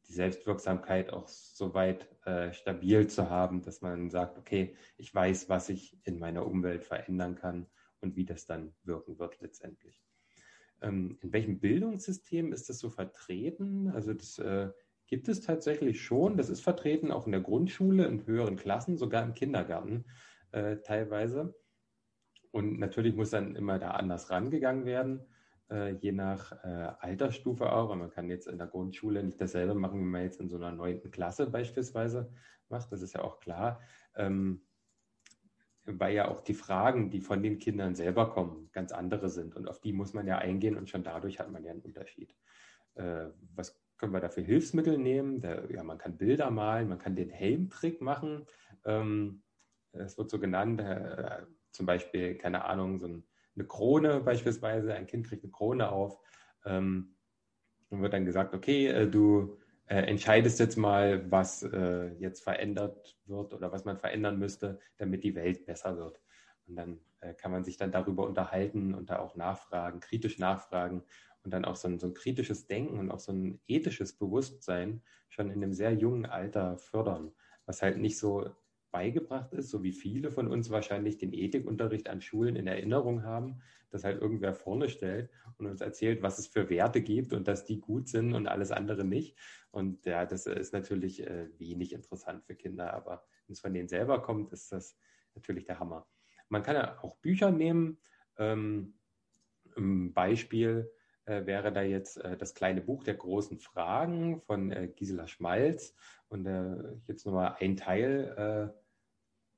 [0.07, 5.49] die Selbstwirksamkeit auch so weit äh, stabil zu haben, dass man sagt, okay, ich weiß,
[5.49, 7.67] was ich in meiner Umwelt verändern kann
[8.01, 10.03] und wie das dann wirken wird letztendlich.
[10.81, 13.89] Ähm, in welchem Bildungssystem ist das so vertreten?
[13.89, 14.69] Also das äh,
[15.07, 16.37] gibt es tatsächlich schon.
[16.37, 20.05] Das ist vertreten auch in der Grundschule, in höheren Klassen, sogar im Kindergarten
[20.51, 21.55] äh, teilweise.
[22.51, 25.34] Und natürlich muss dann immer da anders rangegangen werden äh,
[25.69, 27.89] je nach äh, Altersstufe auch.
[27.89, 30.57] Und man kann jetzt in der Grundschule nicht dasselbe machen, wie man jetzt in so
[30.57, 32.31] einer neunten Klasse beispielsweise
[32.69, 32.91] macht.
[32.91, 33.81] Das ist ja auch klar.
[34.15, 34.61] Ähm,
[35.85, 39.55] weil ja auch die Fragen, die von den Kindern selber kommen, ganz andere sind.
[39.55, 42.35] Und auf die muss man ja eingehen und schon dadurch hat man ja einen Unterschied.
[42.95, 45.41] Äh, was können wir da für Hilfsmittel nehmen?
[45.69, 48.45] Ja, man kann Bilder malen, man kann den Helmtrick machen.
[48.83, 49.43] Ähm,
[49.93, 53.23] es wird so genannt, äh, zum Beispiel, keine Ahnung, so ein
[53.55, 56.19] eine Krone beispielsweise, ein Kind kriegt eine Krone auf
[56.65, 57.15] ähm,
[57.89, 63.17] und wird dann gesagt, okay, äh, du äh, entscheidest jetzt mal, was äh, jetzt verändert
[63.25, 66.21] wird oder was man verändern müsste, damit die Welt besser wird.
[66.67, 71.03] Und dann äh, kann man sich dann darüber unterhalten und da auch nachfragen, kritisch nachfragen
[71.43, 75.03] und dann auch so ein, so ein kritisches Denken und auch so ein ethisches Bewusstsein
[75.29, 77.31] schon in einem sehr jungen Alter fördern,
[77.65, 78.49] was halt nicht so
[78.95, 83.61] beigebracht ist, so wie viele von uns wahrscheinlich den Ethikunterricht an Schulen in Erinnerung haben,
[83.89, 87.65] dass halt irgendwer vorne stellt und uns erzählt, was es für Werte gibt und dass
[87.65, 89.37] die gut sind und alles andere nicht.
[89.71, 93.89] Und ja, das ist natürlich äh, wenig interessant für Kinder, aber wenn es von denen
[93.89, 94.97] selber kommt, ist das
[95.33, 96.07] natürlich der Hammer.
[96.47, 97.97] Man kann ja auch Bücher nehmen,
[98.37, 98.93] Ähm,
[99.77, 100.89] ein Beispiel
[101.25, 105.95] äh, wäre da jetzt äh, das kleine Buch der großen Fragen von äh, Gisela Schmalz.
[106.27, 108.84] Und äh, jetzt nochmal ein Teil äh,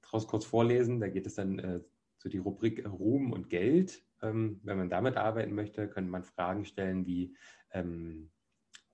[0.08, 1.00] daraus kurz vorlesen.
[1.00, 1.82] Da geht es dann äh,
[2.18, 4.04] zu die Rubrik Ruhm und Geld.
[4.22, 7.36] Ähm, wenn man damit arbeiten möchte, könnte man Fragen stellen wie
[7.72, 8.32] ähm,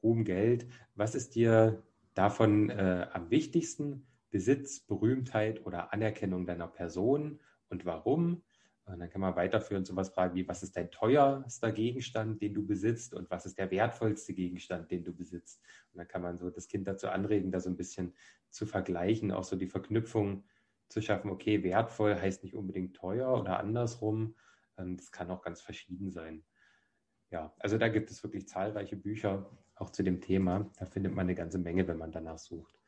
[0.02, 0.68] Ruhm, Geld.
[0.96, 1.84] Was ist dir
[2.14, 4.08] davon äh, am wichtigsten?
[4.34, 7.40] Besitz, Berühmtheit oder Anerkennung deiner Person
[7.70, 8.42] und warum?
[8.86, 12.56] Und dann kann man weiterführen zu was fragen wie, was ist dein teuerster Gegenstand, den
[12.56, 15.62] du besitzt und was ist der wertvollste Gegenstand, den du besitzt?
[15.92, 18.14] Und dann kann man so das Kind dazu anregen, da so ein bisschen
[18.50, 20.46] zu vergleichen, auch so die Verknüpfung
[20.94, 24.36] zu schaffen, okay, wertvoll heißt nicht unbedingt teuer oder andersrum.
[24.78, 26.44] Ähm, das kann auch ganz verschieden sein.
[27.32, 30.72] Ja, also da gibt es wirklich zahlreiche Bücher auch zu dem Thema.
[30.78, 32.80] Da findet man eine ganze Menge, wenn man danach sucht.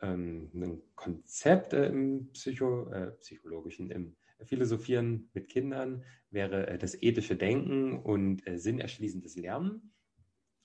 [0.00, 7.00] Ähm, ein Konzept äh, im Psycho, äh, psychologischen, im Philosophieren mit Kindern wäre äh, das
[7.02, 9.92] ethische Denken und äh, sinnerschließendes Lernen.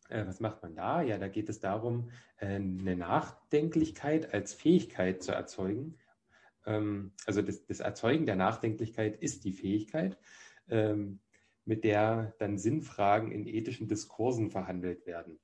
[0.10, 1.02] Was macht man da?
[1.02, 5.98] Ja, da geht es darum, eine Nachdenklichkeit als Fähigkeit zu erzeugen.
[6.66, 10.18] Ähm, also das, das Erzeugen der Nachdenklichkeit ist die Fähigkeit,
[10.70, 11.20] ähm,
[11.66, 15.40] mit der dann Sinnfragen in ethischen Diskursen verhandelt werden.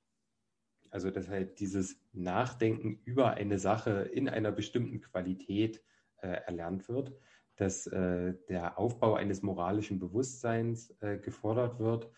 [0.91, 5.83] Also dass halt dieses Nachdenken über eine Sache in einer bestimmten Qualität
[6.17, 7.13] äh, erlernt wird
[7.59, 12.09] dass äh, der Aufbau eines moralischen Bewusstseins äh, gefordert wird,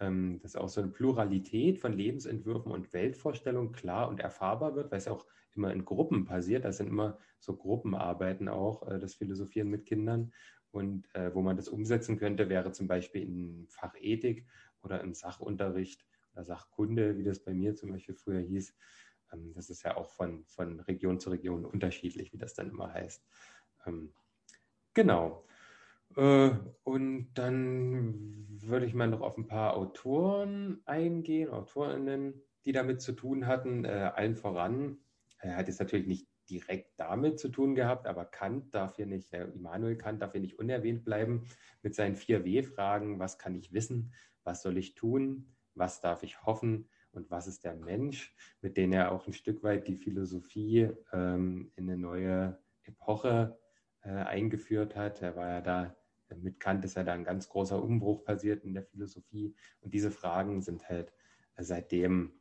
[0.00, 4.98] ähm, dass auch so eine Pluralität von Lebensentwürfen und Weltvorstellungen klar und erfahrbar wird, weil
[4.98, 5.26] es auch
[5.56, 6.64] immer in Gruppen passiert.
[6.64, 10.32] Das sind immer so Gruppenarbeiten auch, äh, das Philosophieren mit Kindern.
[10.70, 14.46] Und äh, wo man das umsetzen könnte, wäre zum Beispiel in Fach Ethik
[14.82, 18.76] oder im Sachunterricht oder Sachkunde, wie das bei mir zum Beispiel früher hieß.
[19.32, 22.92] Ähm, das ist ja auch von, von Region zu Region unterschiedlich, wie das dann immer
[22.92, 23.24] heißt.
[23.86, 24.12] Ähm,
[24.96, 25.44] Genau.
[26.16, 26.52] Äh,
[26.84, 33.12] und dann würde ich mal noch auf ein paar Autoren eingehen, Autorinnen, die damit zu
[33.12, 33.84] tun hatten.
[33.84, 34.96] Äh, allen voran,
[35.46, 39.32] er hat jetzt natürlich nicht direkt damit zu tun gehabt, aber Kant darf hier nicht,
[39.32, 41.46] Herr Immanuel Kant darf hier nicht unerwähnt bleiben
[41.82, 43.18] mit seinen vier W-Fragen.
[43.18, 44.12] Was kann ich wissen?
[44.44, 45.54] Was soll ich tun?
[45.74, 46.88] Was darf ich hoffen?
[47.12, 51.72] Und was ist der Mensch, mit dem er auch ein Stück weit die Philosophie ähm,
[51.74, 53.58] in eine neue Epoche
[54.02, 55.22] äh, eingeführt hat.
[55.22, 55.96] Er war ja da,
[56.36, 59.54] mit Kant ist ja da ein ganz großer Umbruch passiert in der Philosophie.
[59.80, 61.12] Und diese Fragen sind halt
[61.56, 62.40] äh, seitdem,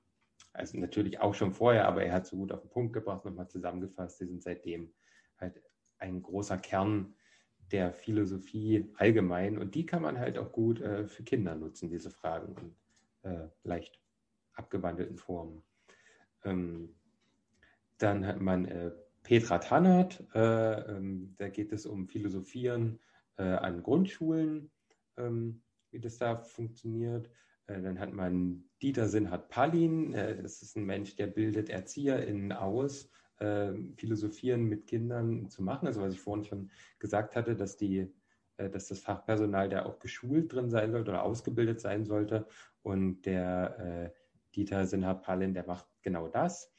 [0.55, 3.47] also natürlich auch schon vorher, aber er hat so gut auf den Punkt gebracht, nochmal
[3.47, 4.93] zusammengefasst, die sind seitdem
[5.37, 5.61] halt
[5.99, 7.15] ein großer Kern
[7.71, 9.57] der Philosophie allgemein.
[9.57, 12.55] Und die kann man halt auch gut äh, für Kinder nutzen, diese Fragen
[13.23, 13.99] in äh, leicht
[14.53, 15.63] abgewandelten Formen.
[16.43, 16.95] Ähm,
[17.97, 18.91] dann hat man äh,
[19.23, 22.99] Petra Tannert, äh, ähm, da geht es um Philosophieren
[23.37, 24.71] äh, an Grundschulen,
[25.17, 27.29] ähm, wie das da funktioniert.
[27.67, 32.51] Äh, dann hat man Dieter Sinhard Pallin, äh, das ist ein Mensch, der bildet ErzieherInnen
[32.51, 33.09] aus,
[33.39, 35.87] ähm, Philosophieren mit Kindern zu machen.
[35.87, 38.13] Also was ich vorhin schon gesagt hatte, dass die
[38.57, 42.47] äh, dass das Fachpersonal da auch geschult drin sein sollte oder ausgebildet sein sollte.
[42.81, 44.13] Und der
[44.55, 46.74] Dieter Sinhard Pallin, der macht genau das.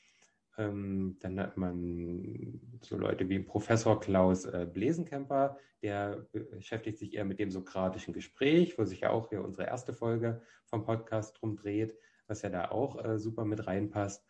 [0.58, 7.24] Ähm, dann hat man so Leute wie Professor Klaus äh, Blesenkemper, der beschäftigt sich eher
[7.24, 11.56] mit dem sokratischen Gespräch, wo sich ja auch hier unsere erste Folge vom Podcast drum
[11.56, 11.94] dreht,
[12.26, 14.24] was ja da auch äh, super mit reinpasst.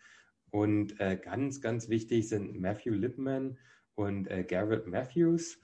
[0.51, 3.59] Und äh, ganz, ganz wichtig sind Matthew Lipman
[3.95, 5.61] und äh, Garrett Matthews.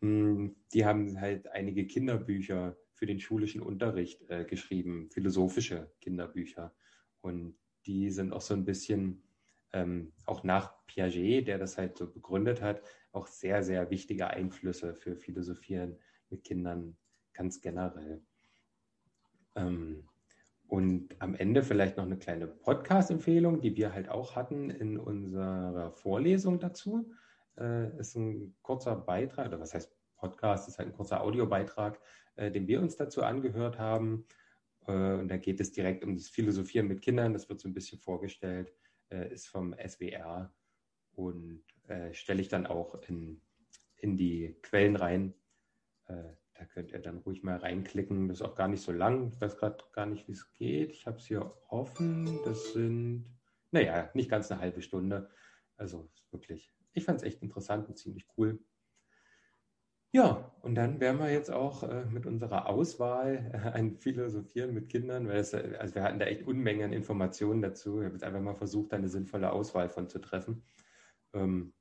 [0.00, 6.72] Hm, die haben halt einige Kinderbücher für den schulischen Unterricht äh, geschrieben, philosophische Kinderbücher.
[7.20, 7.56] Und
[7.86, 9.23] die sind auch so ein bisschen
[9.74, 12.80] ähm, auch nach Piaget, der das halt so begründet hat,
[13.12, 15.98] auch sehr, sehr wichtige Einflüsse für Philosophieren
[16.30, 16.96] mit Kindern
[17.32, 18.22] ganz generell.
[19.56, 20.08] Ähm,
[20.68, 25.90] und am Ende vielleicht noch eine kleine Podcast-Empfehlung, die wir halt auch hatten in unserer
[25.92, 27.12] Vorlesung dazu.
[27.58, 32.00] Äh, ist ein kurzer Beitrag, oder was heißt Podcast, ist halt ein kurzer Audiobeitrag,
[32.36, 34.24] äh, den wir uns dazu angehört haben.
[34.86, 37.32] Äh, und da geht es direkt um das Philosophieren mit Kindern.
[37.32, 38.72] Das wird so ein bisschen vorgestellt
[39.10, 40.52] äh, ist vom SWR
[41.12, 43.40] und äh, stelle ich dann auch in,
[43.96, 45.34] in die Quellen rein.
[46.06, 48.28] Äh, da könnt ihr dann ruhig mal reinklicken.
[48.28, 49.32] Das ist auch gar nicht so lang.
[49.34, 50.92] Ich weiß gerade gar nicht, wie es geht.
[50.92, 52.38] Ich habe es hier offen.
[52.44, 53.26] Das sind,
[53.70, 55.30] naja, nicht ganz eine halbe Stunde.
[55.76, 58.60] Also wirklich, ich fand es echt interessant und ziemlich cool.
[60.14, 64.88] Ja, und dann werden wir jetzt auch äh, mit unserer Auswahl äh, ein Philosophieren mit
[64.88, 67.98] Kindern, weil es, äh, also wir hatten da echt Unmengen an Informationen dazu.
[67.98, 70.62] Ich habe jetzt einfach mal versucht, da eine sinnvolle Auswahl von zu treffen.
[71.32, 71.74] Ähm,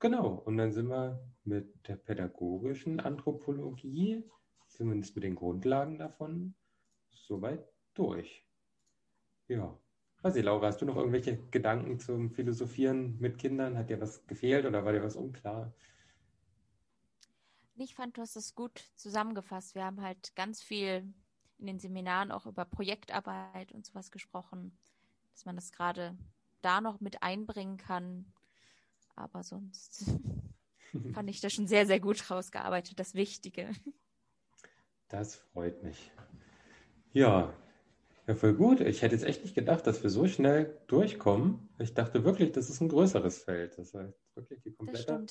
[0.00, 4.22] genau, und dann sind wir mit der pädagogischen Anthropologie
[4.68, 6.54] zumindest mit den Grundlagen davon,
[7.08, 8.46] soweit durch.
[9.48, 9.78] Ja.
[10.20, 13.78] Weiß ich, Laura, hast du noch irgendwelche Gedanken zum Philosophieren mit Kindern?
[13.78, 15.72] Hat dir was gefehlt oder war dir was unklar?
[17.76, 19.74] Ich fand, du hast es gut zusammengefasst.
[19.74, 21.12] Wir haben halt ganz viel
[21.58, 24.76] in den Seminaren auch über Projektarbeit und sowas gesprochen,
[25.32, 26.16] dass man das gerade
[26.60, 28.26] da noch mit einbringen kann.
[29.16, 30.04] Aber sonst
[31.14, 33.70] fand ich das schon sehr, sehr gut rausgearbeitet, das Wichtige.
[35.08, 36.10] Das freut mich.
[37.12, 37.52] Ja,
[38.26, 38.80] ja, voll gut.
[38.80, 41.68] Ich hätte jetzt echt nicht gedacht, dass wir so schnell durchkommen.
[41.78, 43.76] Ich dachte wirklich, das ist ein größeres Feld.
[43.78, 45.26] Das heißt wirklich die komplette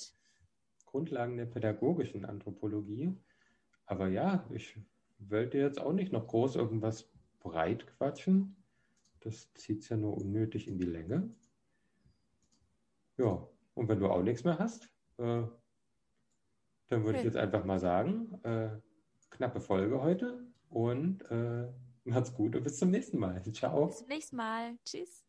[0.92, 3.16] Grundlagen der pädagogischen Anthropologie.
[3.86, 4.78] Aber ja, ich
[5.20, 8.56] wollte jetzt auch nicht noch groß irgendwas breit quatschen.
[9.22, 11.30] Das zieht es ja nur unnötig in die Länge.
[13.18, 14.86] Ja, und wenn du auch nichts mehr hast,
[15.18, 15.44] äh,
[16.88, 17.18] dann würde okay.
[17.20, 18.70] ich jetzt einfach mal sagen, äh,
[19.30, 21.68] knappe Folge heute und äh,
[22.04, 23.42] macht's gut und bis zum nächsten Mal.
[23.54, 23.88] Ciao.
[23.88, 24.78] Bis zum nächsten Mal.
[24.84, 25.24] Tschüss.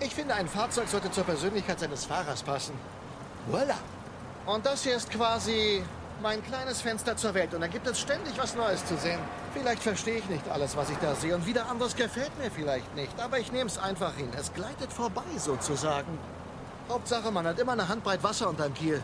[0.00, 2.74] Ich finde, ein Fahrzeug sollte zur Persönlichkeit seines Fahrers passen.
[3.48, 3.76] Voila.
[4.46, 5.82] Und das hier ist quasi
[6.20, 9.20] mein kleines Fenster zur Welt und da gibt es ständig was Neues zu sehen.
[9.52, 12.94] Vielleicht verstehe ich nicht alles, was ich da sehe und wieder anderes gefällt mir vielleicht
[12.96, 14.28] nicht, aber ich nehme es einfach hin.
[14.38, 16.18] Es gleitet vorbei sozusagen.
[16.88, 19.02] Hauptsache, man hat immer eine Handbreit Wasser unterm Kiel.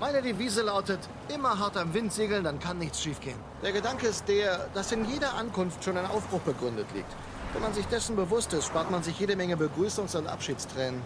[0.00, 1.00] Meine Devise lautet,
[1.32, 3.38] immer hart am Wind segeln, dann kann nichts schiefgehen.
[3.62, 7.12] Der Gedanke ist der, dass in jeder Ankunft schon ein Aufbruch begründet liegt.
[7.52, 11.00] Wenn man sich dessen bewusst ist, spart man sich jede Menge Begrüßungs- und Abschiedstränen.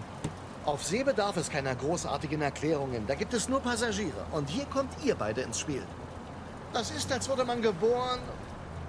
[0.68, 3.06] Auf See bedarf es keiner großartigen Erklärungen.
[3.06, 4.26] Da gibt es nur Passagiere.
[4.32, 5.82] Und hier kommt ihr beide ins Spiel.
[6.74, 8.20] Das ist, als wurde man geboren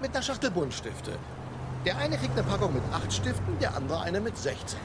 [0.01, 1.17] mit einer Schachtel Buntstifte.
[1.86, 4.77] Der eine kriegt eine Packung mit acht Stiften, der andere eine mit 16.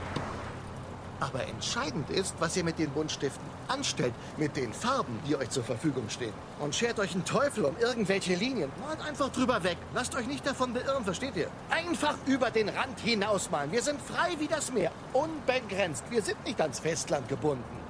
[1.25, 5.65] Aber entscheidend ist, was ihr mit den Buntstiften anstellt, mit den Farben, die euch zur
[5.65, 6.35] Verfügung stehen.
[6.61, 8.71] Und schert euch einen Teufel um irgendwelche Linien.
[8.87, 9.79] Malt einfach drüber weg.
[9.95, 11.49] Lasst euch nicht davon beirren, versteht ihr?
[11.71, 13.73] Einfach über den Rand hinausmalen.
[13.73, 14.93] Wir sind frei wie das Meer.
[15.15, 16.05] Unbegrenzt.
[16.11, 17.84] Wir sind nicht ans Festland gebunden.